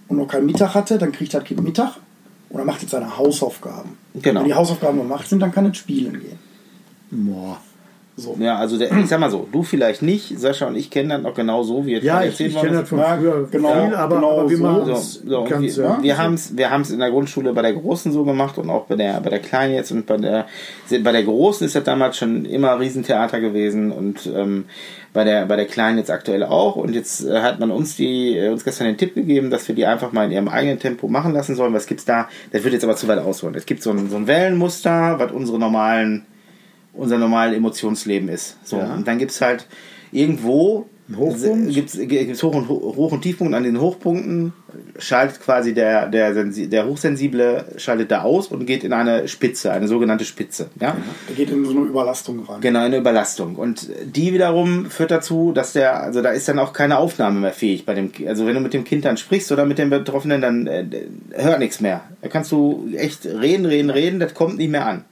[0.08, 1.98] und noch keinen Mittag hatte, dann kriegt das Kind Mittag
[2.48, 3.98] und dann macht es seine Hausaufgaben.
[4.14, 4.40] Genau.
[4.40, 6.38] Wenn die Hausaufgaben gemacht sind, dann kann es spielen gehen.
[7.10, 7.58] Boah.
[8.18, 8.34] So.
[8.40, 11.20] Ja, also der, ich sag mal so, du vielleicht nicht, Sascha und ich kennen das
[11.20, 13.48] noch genau so, wie es Ja, gerade ich, erzählt ich kenne das von Ja, früher
[13.50, 14.62] genau, viel, aber, genau aber wir so.
[14.62, 15.98] machen So, es so, ganz, wir, ja.
[16.02, 18.86] wir haben es wir haben's in der Grundschule bei der Großen so gemacht und auch
[18.86, 20.46] bei der, bei der Kleinen jetzt und bei der,
[20.88, 24.64] bei der Großen ist das damals schon immer Riesentheater gewesen und ähm,
[25.12, 28.38] bei, der, bei der Kleinen jetzt aktuell auch und jetzt äh, hat man uns die
[28.38, 31.08] äh, uns gestern den Tipp gegeben, dass wir die einfach mal in ihrem eigenen Tempo
[31.08, 31.74] machen lassen sollen.
[31.74, 32.28] Was gibt's da?
[32.50, 33.54] Das wird jetzt aber zu weit ausholen.
[33.56, 36.24] Es gibt so ein, so ein Wellenmuster, was unsere normalen
[36.96, 38.56] unser normales Emotionsleben ist.
[38.64, 38.94] So, Ja.
[38.94, 39.66] und dann gibt es halt
[40.12, 40.86] irgendwo
[41.68, 43.54] gibt's, gibt's Hoch- und Hoch- und Tiefpunkt.
[43.54, 44.52] An den Hochpunkten
[44.98, 49.86] schaltet quasi der, der, der Hochsensible schaltet da aus und geht in eine Spitze, eine
[49.86, 50.68] sogenannte Spitze.
[50.80, 50.96] Ja?
[51.28, 52.60] Der geht in so eine Überlastung rein.
[52.60, 53.54] Genau, eine Überlastung.
[53.54, 57.52] Und die wiederum führt dazu, dass der, also da ist dann auch keine Aufnahme mehr
[57.52, 60.40] fähig bei dem, also wenn du mit dem Kind dann sprichst oder mit dem Betroffenen,
[60.40, 60.84] dann äh,
[61.34, 62.02] hört nichts mehr.
[62.20, 65.04] Da kannst du echt reden, reden, reden, das kommt nicht mehr an.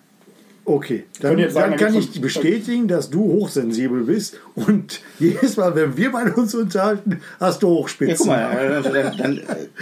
[0.66, 5.74] Okay, dann, sagen, dann da kann ich bestätigen, dass du hochsensibel bist und jedes Mal,
[5.76, 8.16] wenn wir bei uns unterhalten, hast du Ja, Hochspitzen.
[8.16, 9.40] guck mal, äh, dann, dann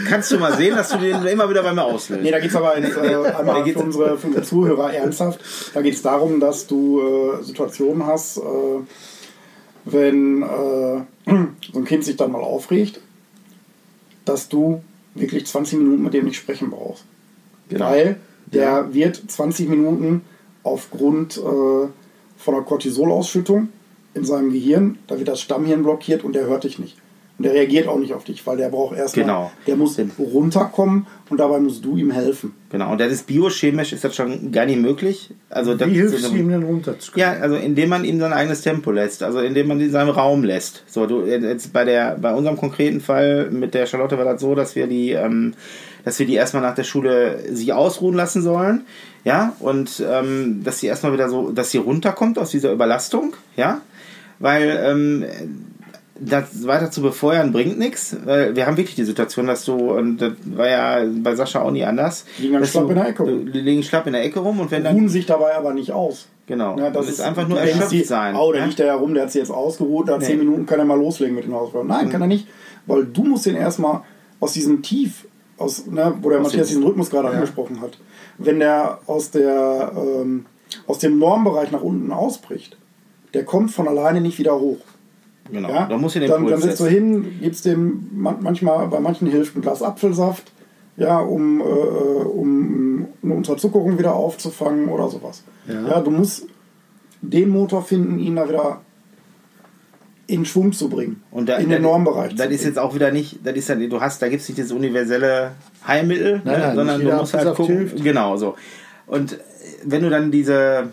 [0.08, 2.22] kannst du mal sehen, dass du den immer wieder bei mir auslöst.
[2.22, 5.40] Nee, da geht es aber jetzt, äh, einmal geht's- für unsere, für unsere Zuhörer ernsthaft.
[5.72, 8.40] Da geht es darum, dass du äh, Situationen hast, äh,
[9.84, 10.46] wenn äh,
[11.72, 13.00] so ein Kind sich dann mal aufregt,
[14.24, 14.82] dass du
[15.14, 17.04] wirklich 20 Minuten mit dem nicht sprechen brauchst.
[17.68, 17.84] Genau.
[17.90, 18.16] Weil
[18.46, 20.22] der wird 20 Minuten
[20.62, 23.68] aufgrund äh, von einer Cortisolausschüttung
[24.14, 26.96] in seinem Gehirn, da wird das Stammhirn blockiert und der hört dich nicht.
[27.38, 29.50] Und der reagiert auch nicht auf dich, weil der braucht erstmal, Genau.
[29.66, 32.54] der muss runterkommen und dabei musst du ihm helfen.
[32.70, 35.30] Genau, und das ist biochemisch, ist das schon gar nicht möglich.
[35.48, 37.20] Also Wie hilfst so du ihm denn runterzukommen?
[37.20, 40.44] Ja, also indem man ihm sein eigenes Tempo lässt, also indem man ihn seinen Raum
[40.44, 40.84] lässt.
[40.86, 44.54] So, du jetzt bei der, bei unserem konkreten Fall mit der Charlotte war das so,
[44.54, 45.54] dass wir die, ähm,
[46.04, 48.82] dass wir die erstmal nach der Schule sich ausruhen lassen sollen,
[49.24, 53.80] ja, und ähm, dass sie erstmal wieder so, dass sie runterkommt aus dieser Überlastung, ja,
[54.38, 55.24] weil ähm,
[56.24, 60.18] das weiter zu befeuern bringt nichts, weil wir haben wirklich die Situation, dass du, und
[60.18, 63.08] das war ja bei Sascha auch nie anders, Die liegen dann schlapp du, in der
[63.08, 63.52] Ecke rum.
[63.52, 65.92] Die liegen schlapp in der Ecke rum und wenn dann ruhen sich dabei aber nicht
[65.92, 66.28] aus.
[66.46, 66.76] Genau.
[66.78, 68.34] Ja, das ist einfach nur erschöpft die, sein.
[68.36, 68.66] Oh, der ne?
[68.68, 70.26] liegt da ja rum, der hat sich jetzt ausgeruht, nach Nee.
[70.26, 71.88] 10 Minuten kann er mal loslegen mit den Hausaufgaben.
[71.88, 72.46] Nein, kann er nicht,
[72.86, 74.02] weil du musst den erstmal
[74.40, 75.26] aus diesem Tief,
[75.58, 77.98] aus, ne, wo der Aus Matthias diesen Rhythmus gerade angesprochen hat,
[78.38, 80.46] wenn der aus, der, ähm,
[80.86, 82.76] aus dem Normbereich nach unten ausbricht,
[83.34, 84.78] der kommt von alleine nicht wieder hoch.
[85.50, 85.68] Genau.
[85.68, 85.86] Ja?
[85.86, 89.56] Da muss den dann, dann setzt du hin, gibst dem man- manchmal, bei manchen hilft
[89.56, 90.52] ein Glas Apfelsaft,
[90.96, 95.42] ja, um, äh, um eine Unterzuckerung wieder aufzufangen oder sowas.
[95.66, 95.88] Ja.
[95.88, 96.00] Ja.
[96.00, 96.46] du musst
[97.22, 98.80] den Motor finden, ihn da wieder
[100.32, 101.22] in Schwung zu bringen.
[101.30, 102.34] Und da, in den Normbereich.
[102.34, 104.58] Das ist jetzt auch wieder nicht, das ist dann, du hast, da gibt es nicht
[104.58, 105.52] das universelle
[105.86, 107.76] Heilmittel, Nein, ne, nein, sondern nicht du musst halt gucken.
[107.76, 108.02] hilft.
[108.02, 108.56] Genau, so.
[109.06, 109.36] Und äh,
[109.84, 110.88] wenn du dann diese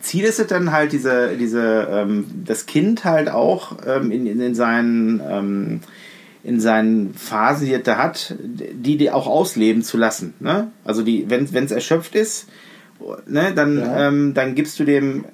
[0.00, 4.40] Ziel ist es dann halt diese, diese, ähm, das Kind halt auch ähm, in, in,
[4.40, 5.80] in seinen ähm,
[6.42, 10.32] in seinen Phasen, die es da hat, die, die auch ausleben zu lassen.
[10.40, 10.70] Ne?
[10.84, 12.48] Also die, wenn es erschöpft ist
[13.26, 14.08] ne, dann, Ja.
[14.08, 15.24] ähm, dann gibst du dem,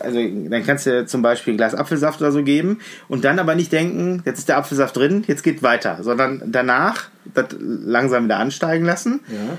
[0.00, 3.54] also dann kannst du zum Beispiel ein Glas Apfelsaft oder so geben und dann aber
[3.54, 8.38] nicht denken, jetzt ist der Apfelsaft drin, jetzt geht weiter, sondern danach das langsam wieder
[8.38, 9.56] ansteigen lassen Ja.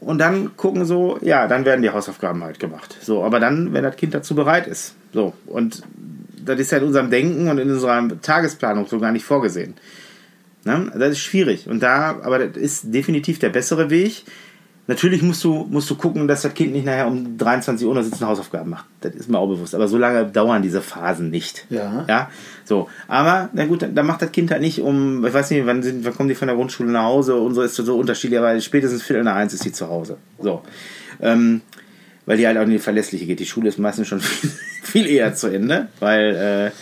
[0.00, 2.96] und dann gucken so, ja, dann werden die Hausaufgaben halt gemacht.
[3.00, 4.94] So, aber dann, wenn das Kind dazu bereit ist.
[5.12, 5.82] So, und
[6.44, 9.74] das ist ja in unserem Denken und in unserer Tagesplanung so gar nicht vorgesehen.
[10.64, 10.90] Ne?
[10.96, 11.68] Das ist schwierig.
[11.68, 14.24] Und da, aber das ist definitiv der bessere Weg.
[14.88, 18.02] Natürlich musst du, musst du gucken, dass das Kind nicht nachher um 23 Uhr noch
[18.02, 18.86] sitzt und Hausaufgaben macht.
[19.00, 19.74] Das ist mir auch bewusst.
[19.74, 21.66] Aber so lange dauern diese Phasen nicht.
[21.70, 22.04] Ja.
[22.08, 22.30] Ja.
[22.64, 22.88] So.
[23.08, 25.82] Aber, na gut, dann, dann macht das Kind halt nicht um, ich weiß nicht, wann,
[25.82, 27.34] sind, wann kommen die von der Grundschule nach Hause?
[27.34, 30.18] Unsere ist so unterschiedlich, aber spätestens Viertel nach eins ist sie zu Hause.
[30.38, 30.62] So.
[31.20, 31.62] Ähm,
[32.26, 33.40] weil die halt auch in die Verlässliche geht.
[33.40, 34.50] Die Schule ist meistens schon viel,
[34.82, 36.72] viel eher zu Ende, weil,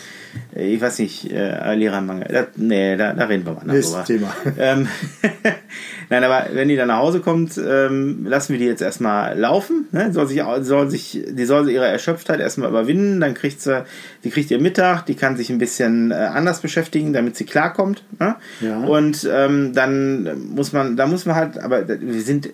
[0.55, 2.29] äh, ich weiß nicht, äh, Lehrermangel.
[2.31, 4.35] Das, nee, da, da reden wir mal Nächstes drüber.
[4.45, 4.59] Thema.
[4.59, 4.89] Ähm,
[6.11, 9.89] Nein, aber wenn die dann nach Hause kommt, ähm, lassen wir die jetzt erstmal laufen.
[9.93, 10.13] Ne?
[10.13, 13.85] Soll sich, soll sich, die soll ihre Erschöpftheit erstmal überwinden, dann kriegt sie,
[14.25, 18.05] die kriegt ihr Mittag, die kann sich ein bisschen äh, anders beschäftigen, damit sie klarkommt.
[18.19, 18.37] Ne?
[18.61, 18.79] Ja.
[18.79, 22.51] Und ähm, dann muss man, da muss man halt, aber wir sind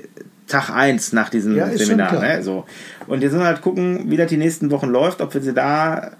[0.50, 2.20] Tag eins nach diesem Ja, Seminar.
[2.20, 2.42] Ne?
[2.42, 2.66] So.
[3.06, 5.54] Und jetzt müssen wir halt gucken, wie das die nächsten Wochen läuft, ob wir sie
[5.54, 6.10] da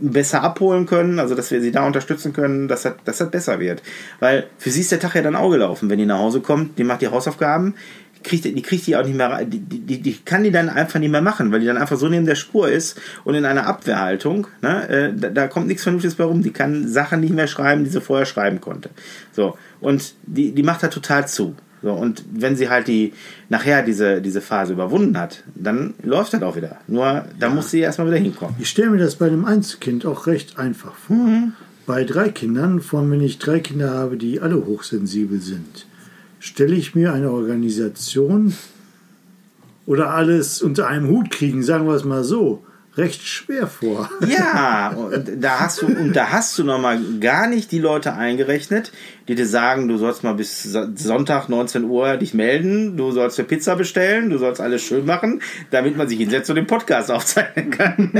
[0.00, 3.60] besser abholen können, also dass wir sie da unterstützen können, dass das, dass das besser
[3.60, 3.82] wird.
[4.20, 6.78] Weil für sie ist der Tag ja dann auch gelaufen, wenn die nach Hause kommt,
[6.78, 7.74] die macht die Hausaufgaben,
[8.22, 11.10] kriegt, die kriegt die auch nicht mehr, die, die- die kann die dann einfach nicht
[11.10, 14.46] mehr machen, weil die dann einfach so neben der Spur ist und in einer Abwehrhaltung,
[14.62, 17.84] ne, äh, da, da kommt nichts Vernünftiges bei rum, die kann Sachen nicht mehr schreiben,
[17.84, 18.88] die sie vorher schreiben konnte.
[19.32, 21.54] So, und die, die macht da total zu.
[21.84, 23.12] So, und wenn sie halt die
[23.50, 26.78] nachher diese, diese Phase überwunden hat, dann läuft das auch wieder.
[26.88, 28.56] Nur da muss sie erstmal wieder hinkommen.
[28.58, 31.16] Ich stelle mir das bei einem Einzelkind auch recht einfach vor.
[31.16, 31.52] Mhm.
[31.84, 35.84] Bei drei Kindern, von wenn ich drei Kinder habe, die alle hochsensibel sind,
[36.40, 38.54] stelle ich mir eine Organisation
[39.84, 42.64] oder alles unter einem Hut kriegen, sagen wir es mal so,
[42.96, 44.08] recht schwer vor.
[44.28, 48.14] Ja, und da hast du und da hast du noch mal gar nicht die Leute
[48.14, 48.92] eingerechnet,
[49.26, 53.38] die dir sagen, du sollst mal bis So- Sonntag 19 Uhr dich melden, du sollst
[53.38, 55.40] eine Pizza bestellen, du sollst alles schön machen,
[55.70, 58.12] damit man sich hinsetzt und den Podcast aufzeichnen kann.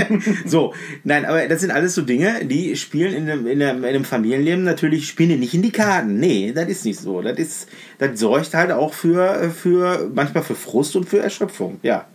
[0.47, 3.85] so, nein, aber das sind alles so Dinge, die spielen in einem, in einem, in
[3.91, 6.19] einem Familienleben natürlich spielen nicht in die Karten.
[6.19, 7.23] Nee, das ist nicht so.
[7.23, 7.69] Das ist
[7.99, 11.79] das sorgt halt auch für für manchmal für Frust und für Erschöpfung.
[11.83, 12.07] Ja.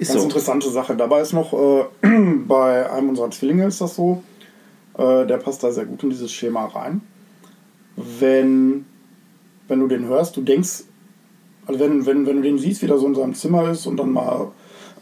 [0.00, 0.26] Ist Ganz so.
[0.28, 0.96] interessante Sache.
[0.96, 1.84] Dabei ist noch, äh,
[2.48, 4.22] bei einem unserer Zwillinge ist das so,
[4.96, 7.02] äh, der passt da sehr gut in dieses Schema rein.
[7.96, 8.86] Wenn,
[9.68, 10.84] wenn du den hörst, du denkst,
[11.66, 13.98] also wenn, wenn, wenn du den siehst, wie der so in seinem Zimmer ist und
[13.98, 14.52] dann mal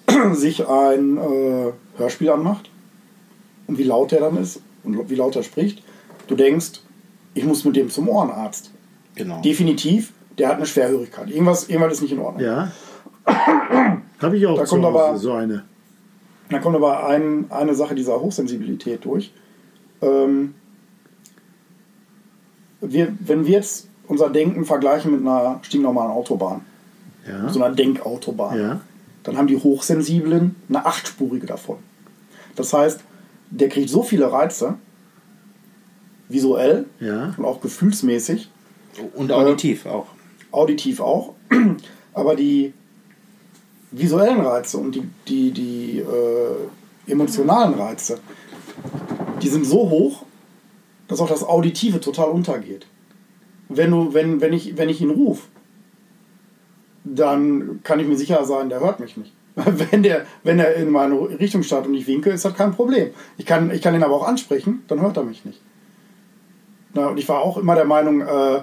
[0.32, 2.68] sich ein äh, Hörspiel anmacht
[3.68, 5.80] und wie laut der dann ist und wie laut er spricht,
[6.26, 6.80] du denkst,
[7.34, 8.72] ich muss mit dem zum Ohrenarzt.
[9.14, 9.42] Genau.
[9.42, 11.30] Definitiv, der hat eine Schwerhörigkeit.
[11.30, 12.44] Irgendwas, irgendwas ist nicht in Ordnung.
[12.44, 12.72] Ja.
[14.20, 15.64] Habe ich auch Da zu kommt Hause, aber- so eine.
[16.50, 19.32] Dann kommt aber ein, eine Sache dieser Hochsensibilität durch.
[20.00, 20.54] Ähm,
[22.80, 26.62] wir, wenn wir jetzt unser Denken vergleichen mit einer stinknormalen Autobahn,
[27.28, 27.48] Ja.
[27.50, 28.80] so einer Denkautobahn, Ja.
[29.24, 31.76] dann haben die Hochsensiblen eine achtspurige davon.
[32.56, 33.00] Das heißt,
[33.50, 34.74] der kriegt so viele Reize,
[36.28, 37.34] visuell Ja.
[37.36, 38.50] und auch gefühlsmäßig,
[39.14, 40.06] Und auditiv auch.
[40.50, 41.34] auditiv auch,
[42.14, 42.72] aber die
[43.90, 48.18] visuellen Reize und die, die, die äh, emotionalen Reize,
[49.42, 50.24] die sind so hoch,
[51.08, 52.86] dass auch das Auditive total untergeht.
[53.68, 55.48] Wenn, du, wenn, wenn, ich, wenn ich ihn rufe,
[57.04, 59.32] dann kann ich mir sicher sein, der hört mich nicht.
[59.90, 63.10] Wenn der, wenn er in meine Richtung startet und ich winke, ist das kein Problem.
[63.38, 65.60] Ich kann, ich kann ihn aber auch ansprechen, dann hört er mich nicht.
[66.94, 68.62] Na, und ich war auch immer der Meinung, äh,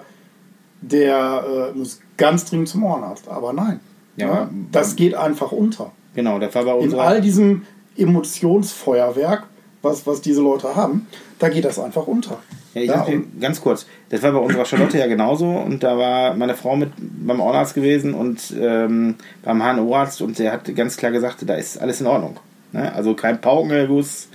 [0.80, 3.28] der äh, muss ganz dringend zum Ohrenarzt.
[3.28, 3.82] Aber nein.
[4.18, 5.92] Ja, Ja, aber- das geht einfach unter.
[6.16, 7.02] Genau, das war bei In unserer.
[7.04, 7.64] all diesem
[7.98, 9.44] Emotionsfeuerwerk,
[9.82, 11.08] was, was diese Leute haben,
[11.40, 12.40] da geht das einfach unter.
[12.74, 13.06] Ja, ich Ja,
[13.40, 13.86] ganz kurz.
[14.10, 17.74] Das war bei unserer Charlotte ja genauso und da war meine Frau mit beim Ohrenarzt
[17.76, 22.08] gewesen und ähm, beim HNO-Arzt und der hat ganz klar gesagt, da ist alles in
[22.08, 22.38] Ordnung.
[22.74, 22.92] Ne?
[22.94, 24.28] Also kein Paukenerguss,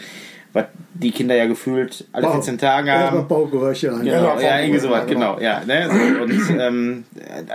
[0.53, 2.32] was die Kinder ja gefühlt alle Wow.
[2.34, 3.26] 14 Tage haben.
[3.28, 4.05] Baugeräusche an.
[4.05, 5.38] Genau, Ja, ja, irgendwie sowas, genau.
[5.40, 5.88] Ja, ne?
[5.90, 7.05] so, und ähm,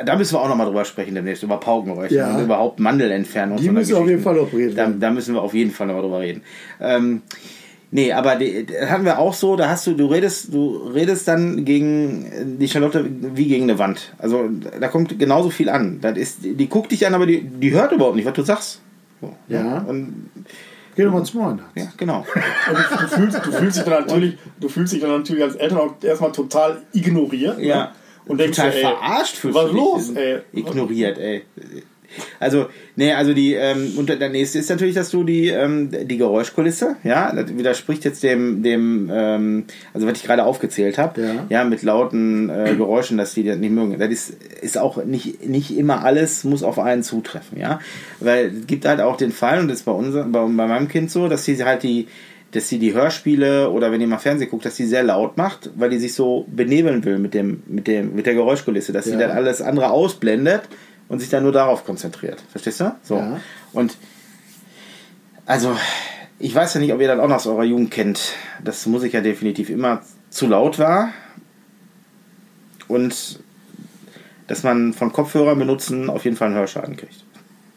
[0.05, 2.35] da müssen wir auch nochmal drüber sprechen demnächst, über Paukengeräusche Ja.
[2.35, 3.57] und überhaupt Mandelentfernung.
[3.57, 4.21] Die müssen auf jeden.
[4.23, 4.99] Fall operiert da, werden.
[4.99, 6.41] da müssen wir auf jeden Fall nochmal drüber reden.
[6.81, 7.21] Ähm,
[7.91, 11.27] nee, aber die, das hatten wir auch so, da hast du, du redest, du redest
[11.27, 14.13] dann gegen die Charlotte wie gegen eine Wand.
[14.17, 15.99] Also da kommt genauso viel an.
[16.01, 18.81] Das ist, die guckt dich an, aber die, die hört überhaupt nicht, was du sagst.
[19.21, 19.79] So, Ja.
[19.87, 20.29] Und,
[20.95, 21.75] Geh doch mal zum Ohrenarzt.
[21.75, 22.19] ja, genau.
[22.69, 25.55] Und du, du, fühlst, du, fühlst dich dann natürlich, du fühlst dich dann natürlich als
[25.55, 27.59] Eltern auch erstmal total ignoriert.
[27.59, 27.75] Ja.
[27.75, 27.91] Ne?
[28.27, 29.81] Und denkst Total dir, ey, verarscht fühlst was du dich.
[29.81, 30.39] los, ey?
[30.53, 31.45] Ignoriert, ey.
[32.39, 36.17] Also, nee, also die, ähm, und der nächste ist natürlich, dass du die, ähm, die
[36.17, 41.45] Geräuschkulisse, ja, das widerspricht jetzt dem, dem, ähm, also was ich gerade aufgezählt habe, Ja.
[41.49, 43.97] ja, mit lauten äh, Geräuschen, dass die das nicht mögen.
[43.99, 47.79] Das ist, ist auch nicht, nicht immer alles, muss auf einen zutreffen, ja.
[48.19, 50.87] Weil es gibt halt auch den Fall, und das ist bei uns, bei, bei meinem
[50.87, 52.07] Kind so, dass sie halt die,
[52.51, 55.71] dass sie die Hörspiele oder wenn ihr mal Fernsehen guckt, dass sie sehr laut macht,
[55.75, 59.11] weil die sich so benebeln will mit dem, mit dem, mit der Geräuschkulisse, dass sie
[59.11, 59.17] Ja.
[59.17, 60.61] dann alles andere ausblendet
[61.07, 62.41] und sich dann nur darauf konzentriert.
[62.51, 62.95] Verstehst du?
[63.03, 63.17] So.
[63.17, 63.39] Ja.
[63.73, 63.97] Und
[65.45, 65.75] also,
[66.39, 68.33] ich weiß ja nicht, ob ihr das auch noch aus eurer Jugend kennt.
[68.63, 71.09] Das Musik ja definitiv immer zu laut war.
[72.87, 73.39] Und
[74.47, 77.23] dass man von Kopfhörern benutzen auf jeden Fall einen Hörschaden kriegt.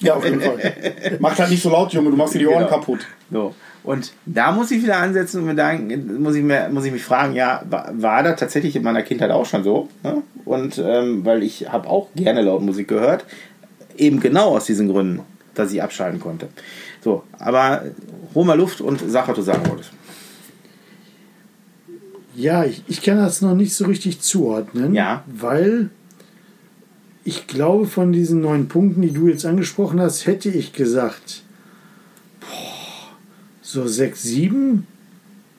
[0.00, 1.18] Ja, auf jeden Fall.
[1.18, 2.70] Mach halt nicht so laut, Junge, du machst dir die Ohren Genau.
[2.70, 3.06] kaputt.
[3.30, 3.54] So.
[3.89, 7.34] Und da muss ich wieder ansetzen und mir muss ich, mir, muss ich mich fragen,
[7.34, 9.89] ja, war, das tatsächlich in meiner Kindheit auch schon so?
[10.03, 10.22] Ne?
[10.45, 13.24] Und ähm, weil ich habe auch gerne laut Musik gehört,
[13.97, 15.20] eben genau aus diesen Gründen,
[15.55, 16.49] dass ich abschalten konnte.
[17.03, 17.82] So, aber
[18.34, 19.93] hol mal Luft und sag, was du sagen wolltest.
[22.34, 25.24] Ja, ich, ich kann das noch nicht so richtig zuordnen, Ja.
[25.26, 25.89] weil
[27.24, 31.43] ich glaube, von diesen neun Punkten, die du jetzt angesprochen hast, hätte ich gesagt,
[33.70, 34.86] so sechs, sieben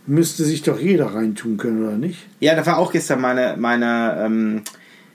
[0.07, 2.18] müsste sich doch jeder reintun können, oder nicht?
[2.39, 4.62] Ja, das war auch gestern meine, meine ähm,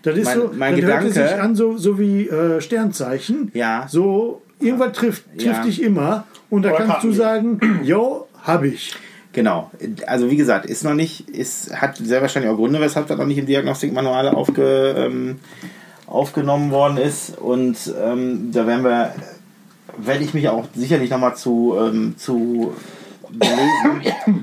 [0.02, 3.50] Das ist Mein- so, mein Gedanke- sich an, so, so wie äh, Sternzeichen.
[3.54, 3.86] Ja.
[3.88, 5.62] So, irgendwas trifft, trifft Ja.
[5.64, 6.26] dich immer.
[6.50, 8.94] Und da Oder kannst du sagen, jo, hab ich.
[9.32, 9.70] Genau.
[10.06, 13.26] Also wie gesagt, ist noch nicht, ist, hat sehr wahrscheinlich auch Gründe, weshalb das noch
[13.26, 15.36] nicht im Diagnostikmanual aufge, ähm,
[16.06, 17.36] aufgenommen worden ist.
[17.38, 19.12] Und ähm, da werden wir,
[19.98, 22.74] werde ich mich auch sicherlich nochmal zu, ähm, zu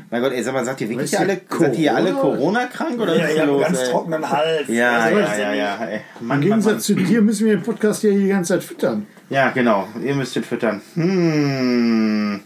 [0.10, 2.36] mein Gott, ey, sag mal, seid ihr wirklich alle, seid ihr alle Corona?
[2.38, 3.62] Corona krank oder Ja, was ist ja, los?
[3.64, 3.90] ganz ey?
[3.90, 4.68] trockenen Hals.
[4.68, 5.86] Ja, Also, ja, ja, ja.
[5.86, 5.96] Ey.
[6.20, 6.80] Im Mann, Mann, Gegensatz Mann.
[6.82, 9.08] zu dir müssen wir den Podcast ja hier die ganze Zeit füttern.
[9.30, 9.88] Ja, genau.
[10.04, 10.82] Ihr müsst den füttern.
[10.96, 12.42] Hm.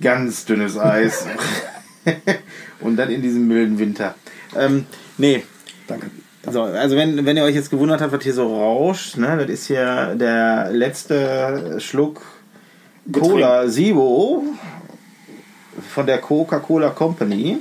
[0.00, 1.26] Ganz dünnes Eis.
[2.80, 4.14] Und dann in diesem milden Winter.
[4.56, 4.86] Ähm,
[5.18, 5.44] nee.
[5.86, 6.10] Danke.
[6.48, 9.50] So, also wenn, wenn ihr euch jetzt gewundert habt, was hier so rauscht, ne, das
[9.50, 12.22] ist hier der letzte Schluck
[13.12, 14.44] Cola Zero
[15.92, 17.58] von der Coca-Cola Company.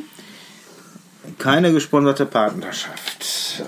[1.37, 3.63] Keine gesponserte Partnerschaft.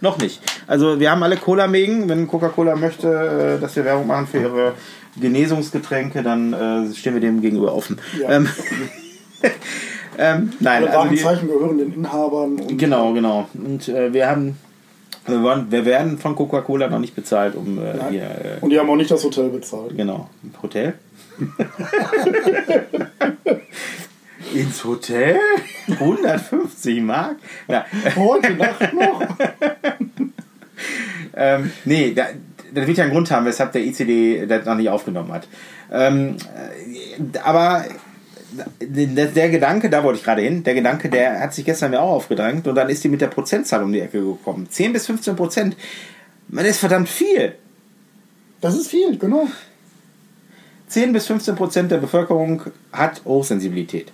[0.00, 0.40] Noch nicht.
[0.66, 2.08] Also wir haben alle Cola-Mägen.
[2.08, 4.74] Wenn Coca-Cola möchte, äh, dass wir Werbung machen für ihre
[5.16, 8.00] Genesungsgetränke, dann äh, stehen wir dem gegenüber offen.
[8.20, 8.30] Ja.
[8.30, 8.48] Ähm,
[10.18, 12.56] ähm, nein, Alle also die, Warenzeichen gehören den Inhabern.
[12.60, 13.48] Und Genau, genau.
[13.54, 14.56] Und äh, wir haben,
[15.26, 18.78] wir, waren, wir werden von Coca-Cola noch nicht bezahlt, um äh, hier, äh, Und die
[18.78, 19.96] haben auch nicht das Hotel bezahlt.
[19.96, 20.94] genau, im Hotel.
[24.54, 25.38] Ins Hotel?
[25.88, 27.36] 150 Mark?
[27.68, 27.86] Ja,
[28.16, 29.22] Heute Nacht noch.
[31.34, 32.26] ähm, nee, da,
[32.74, 35.48] das wird ja einen Grund haben, weshalb der ICD das noch nicht aufgenommen hat.
[35.90, 37.84] Ähm, äh, aber
[38.80, 42.00] der, der Gedanke, da wollte ich gerade hin, der Gedanke, der hat sich gestern mir
[42.00, 44.66] auch aufgedrängt und dann ist die mit der Prozentzahl um die Ecke gekommen.
[44.68, 45.76] 10 bis 15 Prozent.
[46.48, 47.54] Man ist verdammt viel.
[48.60, 49.48] Das ist viel, genau.
[50.88, 54.12] 10 bis 15 Prozent der Bevölkerung hat Hochsensibilität.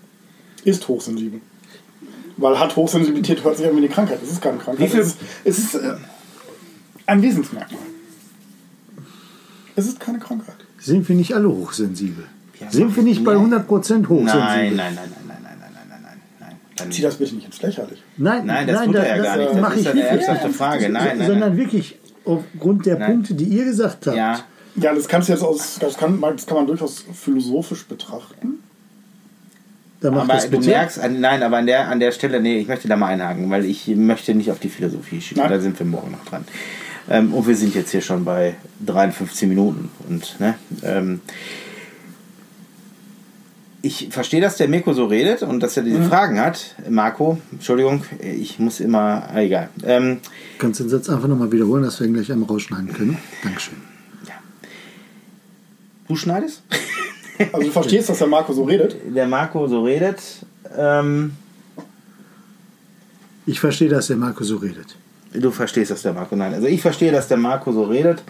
[0.64, 1.40] Ist hochsensibel.
[2.36, 4.20] Weil hat Hochsensibilität hört sich an wie eine Krankheit.
[4.22, 4.86] Das ist keine Krankheit.
[4.86, 5.94] Wie viel- Es ist, es ist äh,
[7.06, 7.80] ein Wesensmerkmal.
[9.74, 10.54] Es ist keine Krankheit.
[10.78, 12.24] Sind wir nicht alle hochsensibel?
[12.60, 13.54] Ja, Sind wir nicht bei nee.
[13.54, 14.08] 100% hochsensibel?
[14.08, 16.56] Nein, nein, nein, nein, nein, nein, nein, nein, nein, nein, nein.
[16.76, 18.02] Dann, Zieh das bitte nicht ins Lächerlich.
[18.16, 19.50] Nein, Nein, das tut er ja gar nicht.
[19.50, 20.10] Das mache ist ich eine nicht.
[20.10, 20.88] ernsthafte Frage.
[20.88, 21.56] Nein, nein, sondern nein.
[21.56, 23.12] wirklich aufgrund der Nein.
[23.12, 24.16] Punkte, die ihr gesagt habt.
[24.16, 24.40] ja,
[24.76, 28.58] Ja, das kannst du jetzt aus, das kann, man- das kann man durchaus philosophisch betrachten.
[30.00, 32.58] Da macht aber das du merkst, an, nein, aber an der, an der Stelle, nee,
[32.60, 35.42] ich möchte da mal einhaken, weil ich möchte nicht auf die Philosophie schieben.
[35.42, 35.50] Nein.
[35.52, 36.44] Da sind wir morgen noch dran.
[37.10, 38.54] Ähm, und wir sind jetzt hier schon bei
[38.86, 39.90] 53 Minuten.
[40.08, 40.54] Und, ne,
[40.84, 41.20] ähm,
[43.88, 46.74] ich verstehe, dass der Mirko so redet und dass er diese Fragen hat.
[46.88, 49.70] Marco, Entschuldigung, ich muss immer, ah, egal.
[49.82, 50.18] Ähm,
[50.58, 53.16] Kannst den Satz einfach nochmal wiederholen, dass wir ihn gleich einmal rausschneiden können?
[53.42, 53.76] Dankeschön.
[56.06, 56.62] du schneidest?
[57.52, 58.96] Also du verstehst, dass der Marco so redet.
[59.14, 60.20] Der Marco so redet.
[60.76, 61.36] Ähm,
[63.46, 64.96] Ich verstehe, dass der Marco so redet.
[65.32, 66.52] Du verstehst, dass der Marco, nein.
[66.52, 68.24] Also ich verstehe, dass der Marco so redet,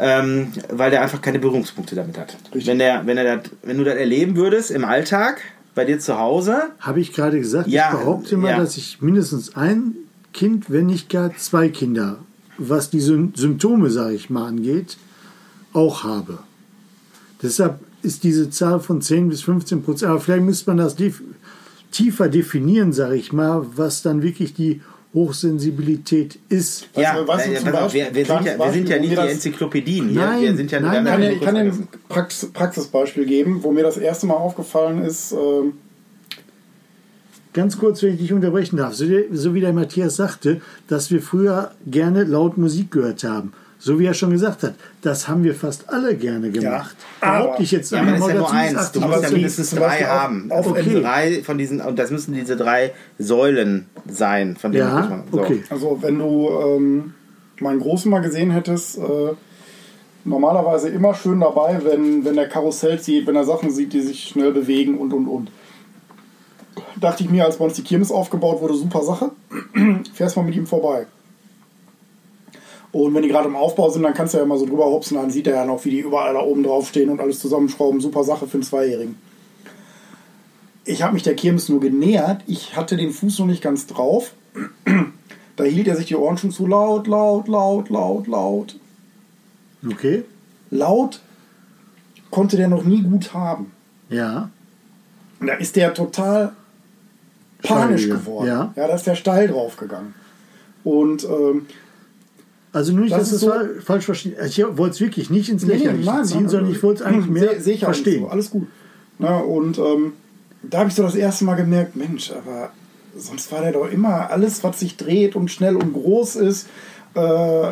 [0.00, 2.36] ähm, weil der einfach keine Berührungspunkte damit hat.
[2.46, 2.66] Richtig.
[2.66, 5.40] Wenn, der, wenn, er das, wenn du das erleben würdest im Alltag,
[5.74, 8.58] bei dir zu Hause, Habe ich gerade gesagt, Ja, ich behaupte mal, ja.
[8.58, 9.94] dass ich mindestens ein
[10.32, 12.18] Kind, wenn nicht gar zwei Kinder,
[12.58, 14.96] was die Sym- Symptome, sage ich mal, angeht,
[15.72, 16.38] auch habe.
[17.42, 20.96] Deshalb ist diese Zahl von 10 bis 15 Prozent, aber vielleicht müsste man das
[21.90, 24.80] tiefer definieren, sage ich mal, was dann wirklich die
[25.12, 26.88] Hochsensibilität ist.
[26.94, 28.98] Ja, du, weißt du, äh, pass auf, Beispiel- wir, wir, sind ja, wir sind ja
[29.00, 30.20] nicht die Enzyklopädien hier.
[30.20, 33.72] Nein, wir sind ja nein, haben Ich kann, ja dir- ein Prax Praxisbeispiel geben, wo
[33.72, 35.32] mir das erste Mal aufgefallen ist.
[35.32, 35.74] ähm,
[37.52, 41.20] Ganz kurz, wenn ich dich unterbrechen darf, so, so wie der Matthias sagte, dass wir
[41.20, 43.52] früher gerne laut Musik gehört haben.
[43.82, 46.94] So wie er schon gesagt hat, das haben wir fast alle gerne gemacht.
[47.22, 48.92] aber- Behaupte ich jetzt Ja, ist ja nur eins.
[48.92, 50.50] Du ich musst ja mindestens drei auf- haben.
[50.50, 51.00] auf Also Okay.
[51.00, 55.22] drei von diesen, und das müssen diese drei Säulen sein, von denen Ja, man.
[55.32, 55.40] So.
[55.40, 55.64] okay.
[55.70, 57.14] Also wenn du ähm,
[57.60, 59.32] meinen Großen mal gesehen hättest, äh,
[60.26, 64.24] normalerweise immer schön dabei, wenn, wenn der Karussell sieht, wenn er Sachen sieht, die sich
[64.24, 65.50] schnell bewegen und und und.
[67.00, 69.30] Dachte ich mir, als bei uns die Kirmes aufgebaut wurde, super Sache.
[70.14, 71.06] Fährst mal mit ihm vorbei.
[72.92, 75.16] Und wenn die gerade im Aufbau sind, dann kannst du ja mal so drüber hopsen,
[75.16, 78.00] dann sieht er ja noch, wie die überall da oben drauf stehen und alles zusammenschrauben.
[78.00, 79.16] Super Sache für einen Zweijährigen.
[80.84, 82.42] Ich habe mich der Kirmes nur genähert.
[82.46, 84.32] Ich hatte den Fuß noch nicht ganz drauf.
[85.56, 88.76] Da hielt er sich die Ohren schon zu laut, laut, laut, laut, laut.
[89.86, 90.24] Okay,
[90.70, 91.20] Laut
[92.30, 93.70] konnte der noch nie gut haben.
[94.08, 94.48] ja.
[95.38, 96.52] Und da ist der total
[97.62, 98.46] panisch Steil, geworden.
[98.46, 98.72] ja.
[98.74, 100.14] ja, da ist der steil draufgegangen.
[100.84, 101.66] Und ähm,
[102.72, 104.34] Also nur nicht, Das dass ist das so- fa- falsch verstehen.
[104.46, 107.06] Ich wollte es wirklich nicht ins nee, Lächerliche nein, ziehen, nein, sondern ich wollte es
[107.08, 108.22] eigentlich mehr seh- seh ich verstehen.
[108.22, 108.28] So.
[108.28, 108.66] Alles gut.
[109.18, 110.12] Na, und ähm,
[110.62, 112.70] da habe ich so das erste Mal gemerkt, Mensch, aber
[113.16, 116.68] sonst war der doch immer alles, was sich dreht und schnell und groß ist.
[117.14, 117.70] Äh,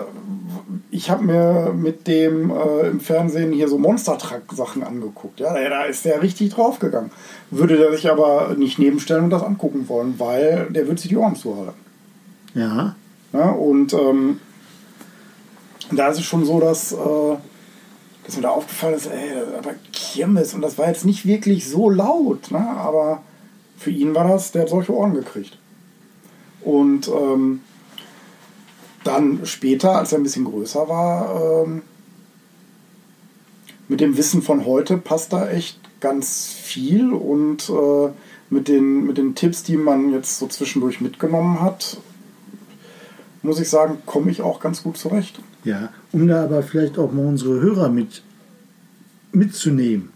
[0.90, 5.38] ich habe mir mit dem äh, im Fernsehen hier so Monster Truck Sachen angeguckt.
[5.38, 7.10] Ja, da ist der richtig draufgegangen.
[7.52, 11.16] Würde der sich aber nicht nebenstellen und das angucken wollen, weil der würde sich die
[11.16, 11.78] Ohren zuhalten.
[12.54, 12.96] Ja,
[13.32, 14.40] Ja, und ähm,
[15.96, 17.36] da ist es schon so, dass, äh,
[18.24, 21.88] dass mir da aufgefallen ist, ey, aber Kirmes, und das war jetzt nicht wirklich so
[21.88, 22.58] laut, ne?
[22.58, 23.22] aber
[23.76, 25.58] für ihn war das, der hat solche Ohren gekriegt.
[26.60, 27.60] Und ähm,
[29.04, 31.82] dann später, als er ein bisschen größer war, ähm,
[33.88, 38.10] mit dem Wissen von heute passt da echt ganz viel und äh,
[38.50, 41.98] mit, den, mit den Tipps, die man jetzt so zwischendurch mitgenommen hat,
[43.48, 45.40] muss ich sagen, komme ich auch ganz gut zurecht.
[45.64, 45.88] ja.
[46.12, 48.22] Um da aber vielleicht auch mal unsere Hörer mit
[49.32, 50.10] mitzunehmen.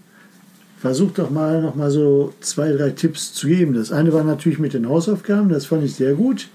[0.78, 3.74] Versucht doch mal noch mal so zwei, drei Tipps zu geben.
[3.74, 6.48] Das eine war natürlich mit den Hausaufgaben, das fand ich sehr gut,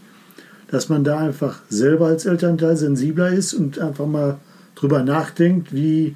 [0.69, 4.37] dass man da einfach selber als Elternteil sensibler ist und einfach mal
[4.75, 6.15] drüber nachdenkt, wie,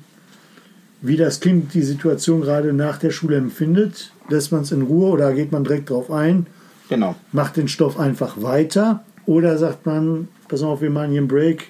[1.01, 4.12] wie das Kind die Situation gerade nach der Schule empfindet.
[4.30, 6.47] Lässt man es in Ruhe oder geht man direkt drauf ein?
[6.89, 7.16] Genau.
[7.32, 11.69] macht den Stoff einfach weiter oder sagt man, pass auf, wir machen hier einen Break,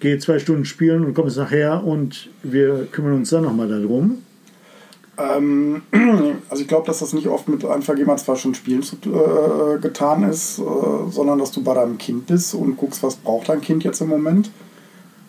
[0.00, 4.22] geh zwei Stunden spielen und komm jetzt nachher und wir kümmern uns dann nochmal darum.
[5.18, 5.82] Ähm,
[6.48, 9.78] also ich glaube, dass das nicht oft mit einfach jemand zwar schon Spielen zu, äh,
[9.80, 10.62] getan ist, äh,
[11.10, 14.08] sondern dass du bei deinem Kind bist und guckst, was braucht dein Kind jetzt im
[14.08, 14.50] Moment.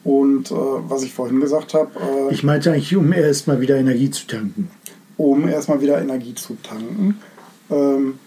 [0.04, 3.78] Und äh, was ich vorhin gesagt habe, äh, Ich meinte eigentlich, um erst mal wieder
[3.78, 4.70] Energie zu tanken.
[5.18, 7.20] um erstmal wieder Energie zu tanken,
[7.72, 8.20] ähm,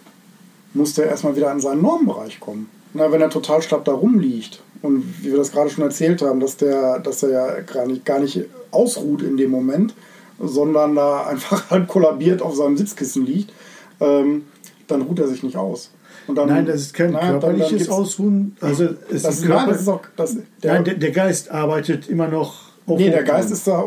[0.75, 2.69] muss der erstmal wieder in seinen Normbereich kommen.
[2.95, 6.41] Na, wenn er total schlapp da rumliegt und wie wir das gerade schon erzählt haben,
[6.41, 9.95] dass der, dass er ja gar nicht, gar nicht ausruht in dem Moment,
[10.41, 13.53] sondern da einfach halb kollabiert auf seinem Sitzkissen liegt,
[14.01, 14.45] ähm,
[14.87, 15.91] dann ruht er sich nicht aus.
[16.27, 18.57] Und dann, Nein, das ist kein na, dann- dann körperliches gibt's- Ausruhen.
[18.61, 21.51] Also es Das, ist nein, Körper, das ist auch, das, der, nein, der, der Geist
[21.51, 23.23] arbeitet immer noch auf nee, der.
[23.23, 23.85] Geist ist da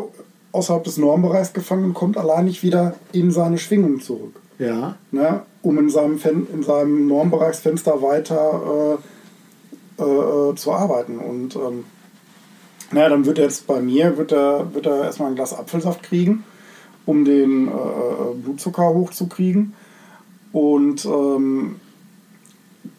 [0.52, 4.34] außerhalb des Normbereichs gefangen und kommt allein nicht wieder in seine Schwingung zurück.
[4.58, 8.98] Ja, ne, um in seinem, Fen in seinem Normbereichsfenster weiter
[9.98, 11.18] äh, äh, zu arbeiten.
[11.18, 11.84] Und ähm,
[12.90, 16.02] naja, dann wird er jetzt bei mir, wird er, wird er erstmal ein Glas Apfelsaft
[16.02, 16.44] kriegen,
[17.06, 19.74] um den äh, Blutzucker hochzukriegen.
[20.52, 21.76] Und ähm,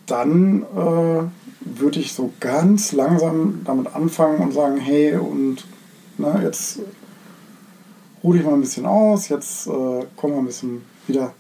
[0.08, 1.24] dann äh,
[1.62, 5.66] würde ich so ganz langsam damit anfangen und sagen, hey, und
[6.18, 6.80] na, jetzt
[8.24, 11.34] ruh dich mal ein bisschen aus, jetzt äh, komm mal ein bisschen wieder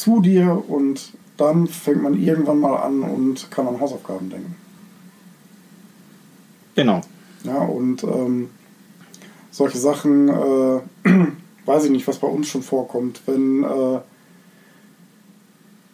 [0.00, 4.54] zu dir und dann fängt man irgendwann mal an und kann an Hausaufgaben denken.
[6.74, 7.00] Genau.
[7.44, 8.50] Ja, und ähm,
[9.50, 10.80] solche Sachen, äh,
[11.66, 14.00] weiß ich nicht, was bei uns schon vorkommt, wenn äh,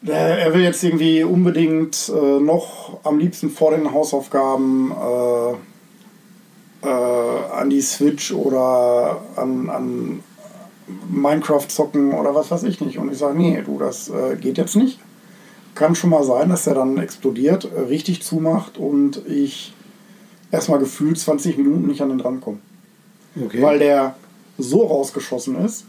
[0.03, 5.53] der, er will jetzt irgendwie unbedingt äh, noch am liebsten vor den Hausaufgaben äh,
[6.87, 10.23] äh, an die Switch oder an, an
[11.09, 12.99] Minecraft zocken oder was weiß ich nicht.
[12.99, 14.99] Und ich sage, nee, du, das äh, geht jetzt nicht.
[15.75, 19.73] Kann schon mal sein, dass er dann explodiert, äh, richtig zumacht und ich
[20.51, 22.59] erstmal gefühlt 20 Minuten nicht an den dran komme.
[23.43, 23.63] okay.
[23.63, 24.17] Weil der
[24.59, 25.85] so rausgeschossen ist,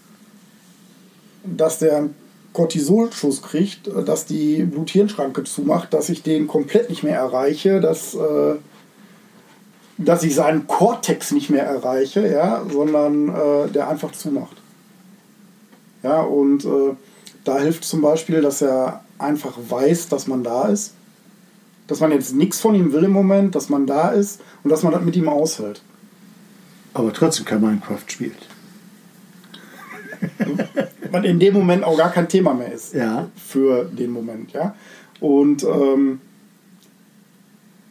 [1.44, 2.10] dass der
[2.54, 8.14] Cortisolschuss kriegt, äh, dass die Blut-Hirn-Schranke zumacht, dass ich den komplett nicht mehr erreiche, dass,
[8.14, 8.56] äh,
[9.98, 14.61] dass ich seinen Cortex nicht mehr erreiche, ja, sondern äh, der einfach zumacht.
[16.04, 16.96] Ja, und äh,
[17.44, 20.94] da hilft zum Beispiel, dass er einfach weiß, dass man da ist.
[21.88, 24.84] Dass man jetzt nichts von ihm will im Moment, dass man da ist und dass
[24.84, 25.82] man das mit ihm aushält.
[26.94, 28.48] Aber trotzdem kein Minecraft spielt.
[31.12, 32.94] Was in dem Moment auch gar kein Thema mehr ist.
[32.94, 33.30] Ja.
[33.36, 34.76] Für den Moment, ja.
[35.20, 36.22] Und ähm,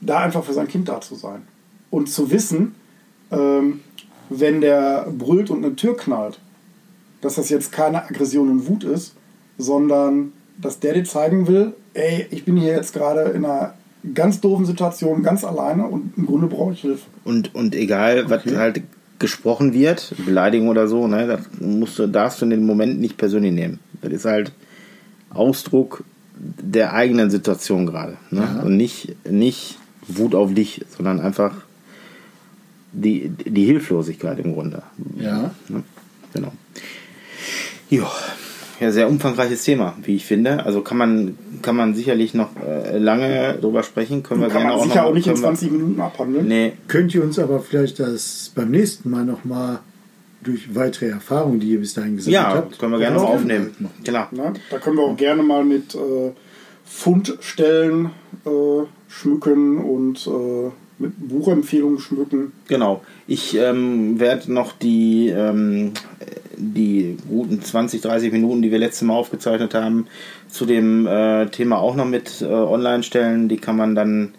[0.00, 1.46] da einfach für sein Kind da zu sein.
[1.90, 2.74] Und zu wissen,
[3.30, 3.80] ähm,
[4.28, 6.40] wenn der brüllt und eine Tür knallt,
[7.20, 9.14] dass das jetzt keine Aggression und Wut ist,
[9.58, 13.74] sondern dass der dir zeigen will, ey, ich bin hier jetzt gerade in einer
[14.14, 17.06] ganz doofen Situation, ganz alleine und im Grunde brauche ich Hilfe.
[17.24, 18.82] Und, und egal, was halt
[19.18, 23.18] gesprochen wird, Beleidigung oder so, ne, das musst du, darfst du in dem Moment nicht
[23.18, 23.78] persönlich nehmen.
[24.00, 24.52] Das ist halt
[25.28, 26.04] Ausdruck
[26.36, 28.16] der eigenen Situation gerade.
[28.30, 28.40] Ne?
[28.40, 28.62] Ja.
[28.62, 31.54] Und nicht, nicht Wut auf dich, sondern einfach
[32.92, 34.82] die, die Hilflosigkeit im Grunde.
[35.18, 35.50] Ja.
[35.68, 35.82] Ne?
[36.32, 36.52] Genau.
[37.90, 38.10] Ja.
[38.80, 40.64] ja, sehr umfangreiches Thema, wie ich finde.
[40.64, 44.22] Also kann man, kann man sicherlich noch äh, lange drüber sprechen.
[44.22, 46.00] Können wir Kann gerne man auch sicher noch, auch nicht in können wir- 20 Minuten
[46.00, 46.48] abhandeln.
[46.48, 49.80] Nee, Könnt ihr uns aber vielleicht das beim nächsten Mal nochmal
[50.42, 53.30] durch weitere Erfahrungen, die ihr bis dahin gesammelt ja, habt, können wir gerne noch noch
[53.34, 53.74] aufnehmen.
[54.04, 54.26] Genau.
[54.30, 54.54] Ne?
[54.70, 55.98] Da können wir auch gerne mal mit äh,
[56.86, 58.10] Fundstellen
[58.46, 58.50] äh,
[59.08, 62.52] schmücken und äh, mit Buchempfehlungen schmücken.
[62.68, 63.02] Genau.
[63.26, 65.92] Ich ähm, werde noch die, ähm,
[66.60, 70.06] die guten 20, 30 Minuten, die wir letztes Mal aufgezeichnet haben,
[70.48, 73.48] zu dem äh, Thema auch noch mit äh, online stellen.
[73.48, 74.34] Die kann man dann,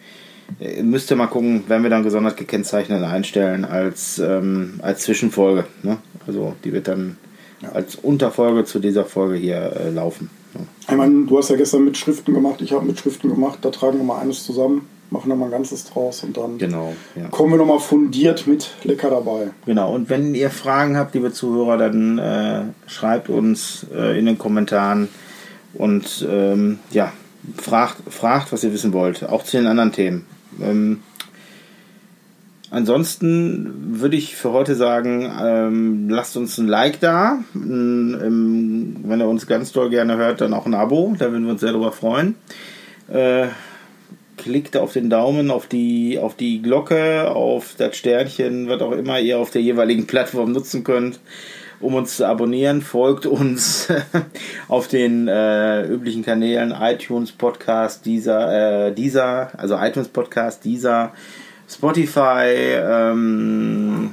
[0.60, 5.66] äh, müsste mal gucken, wenn wir dann gesondert gekennzeichnet einstellen als, ähm, als Zwischenfolge.
[5.84, 5.98] Ne?
[6.28, 7.18] Also die wird dann
[7.74, 10.30] als Unterfolge zu dieser Folge hier äh, laufen.
[10.54, 10.66] Ne?
[10.90, 13.60] Ich meine, du hast ja gestern mit Schriften gemacht, ich habe mit Schriften gemacht.
[13.62, 16.94] Da tragen wir mal eines zusammen, machen da mal ein ganzes draus und dann Genau.
[17.16, 17.28] Ja.
[17.30, 19.50] kommen wir nochmal fundiert mit lecker dabei.
[19.66, 24.38] Genau, und wenn ihr Fragen habt, liebe Zuhörer, dann äh, schreibt uns äh, in den
[24.38, 25.10] Kommentaren
[25.74, 27.12] und ähm, ja,
[27.58, 30.26] fragt, fragt, was ihr wissen wollt, auch zu den anderen Themen.
[30.62, 31.02] Ähm,
[32.70, 37.40] ansonsten würde ich für heute sagen, ähm, lasst uns ein Like da.
[37.56, 41.52] Ähm, wenn ihr uns ganz doll gerne hört, dann auch ein Abo, da würden wir
[41.52, 42.36] uns sehr darüber freuen.
[43.10, 43.48] Äh,
[44.42, 49.20] klickt auf den Daumen, auf die, auf die Glocke, auf das Sternchen, was auch immer
[49.20, 51.20] ihr auf der jeweiligen Plattform nutzen könnt,
[51.80, 52.82] um uns zu abonnieren.
[52.82, 53.88] Folgt uns
[54.68, 61.14] auf den äh, üblichen Kanälen iTunes Podcast, dieser, äh, dieser, also iTunes Podcast, dieser,
[61.70, 64.12] Spotify, ähm,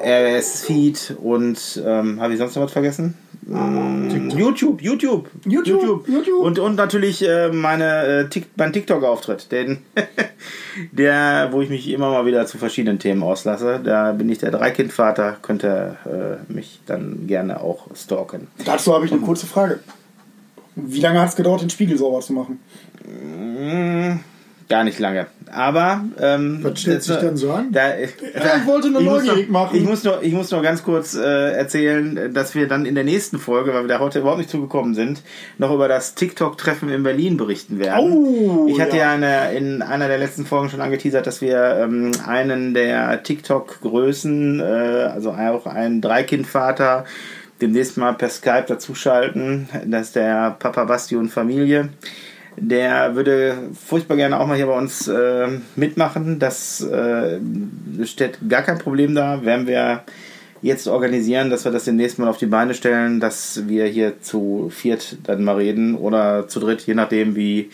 [0.00, 3.14] RS Feed und ähm, habe ich sonst noch was vergessen?
[3.44, 6.38] Mm, YouTube, YouTube, YouTube, YouTube.
[6.38, 9.78] Und, und natürlich äh, meine, äh, mein TikTok-Auftritt, den,
[10.92, 13.80] der, wo ich mich immer mal wieder zu verschiedenen Themen auslasse.
[13.82, 18.46] Da bin ich der Dreikindvater, könnt ihr äh, mich dann gerne auch stalken.
[18.64, 19.80] Dazu habe ich eine kurze Frage.
[20.76, 22.60] Wie lange hat es gedauert, den Spiegel sauber zu machen?
[24.72, 25.26] Gar nicht lange.
[25.52, 27.72] Aber ähm, Was stellt sich dann so an?
[27.72, 28.08] Da, ich
[28.66, 29.76] wollte nur ich muss neugierig machen.
[29.76, 33.04] Ich muss, noch, ich muss noch ganz kurz äh, erzählen, dass wir dann in der
[33.04, 35.20] nächsten Folge, weil wir da heute überhaupt nicht zugekommen sind,
[35.58, 38.12] noch über das TikTok-Treffen in Berlin berichten werden.
[38.12, 39.14] Oh, ich hatte ja.
[39.14, 44.58] ja, eine, in einer der letzten Folgen schon angeteasert, dass wir ähm, einen der TikTok-Größen,
[44.58, 47.04] äh, also auch einen Dreikindvater,
[47.60, 49.68] demnächst mal per Skype dazuschalten.
[49.84, 51.90] Das ist der Papa Basti und Familie.
[52.56, 56.38] Der würde furchtbar gerne auch mal hier bei uns äh, mitmachen.
[56.38, 57.38] Das äh,
[58.04, 59.44] steht gar kein Problem da.
[59.44, 60.04] Werden wir
[60.62, 64.70] jetzt organisieren, dass wir das demnächst mal auf die Beine stellen, dass wir hier zu
[64.70, 67.70] viert dann mal reden oder zu dritt, je nachdem, wie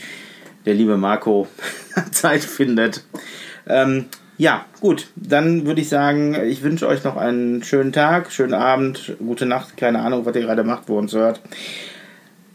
[0.64, 1.46] der liebe Marco
[2.10, 3.04] Zeit findet.
[3.66, 4.06] Ähm,
[4.38, 9.16] ja, gut, dann würde ich sagen, ich wünsche euch noch einen schönen Tag, schönen Abend,
[9.18, 11.40] gute Nacht, keine Ahnung, was ihr gerade macht, wo uns hört.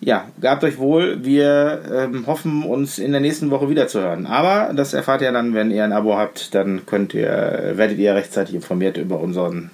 [0.05, 1.23] Ja, gehabt euch wohl.
[1.23, 4.25] Wir ähm, hoffen, uns in der nächsten Woche wiederzuhören.
[4.25, 8.13] Aber das erfahrt ihr dann, wenn ihr ein Abo habt, dann könnt ihr, werdet ihr
[8.13, 9.71] rechtzeitig informiert über unseren,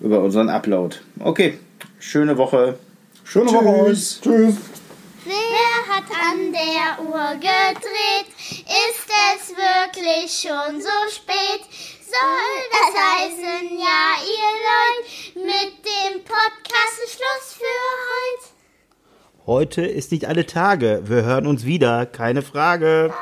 [0.00, 0.96] über unseren Upload.
[1.20, 1.58] Okay,
[2.00, 2.76] schöne Woche.
[3.22, 3.88] Schöne Woche euch.
[3.90, 4.20] Tschüss.
[4.20, 4.56] Tschüss.
[5.24, 8.26] Wer hat an der Uhr gedreht?
[8.50, 11.62] Ist es wirklich schon so spät?
[12.02, 18.57] Soll das heißen, ja, ihr Leute, mit dem Podcast Schluss für heute?
[19.48, 21.00] Heute ist nicht alle Tage.
[21.06, 23.14] Wir hören uns wieder, keine Frage.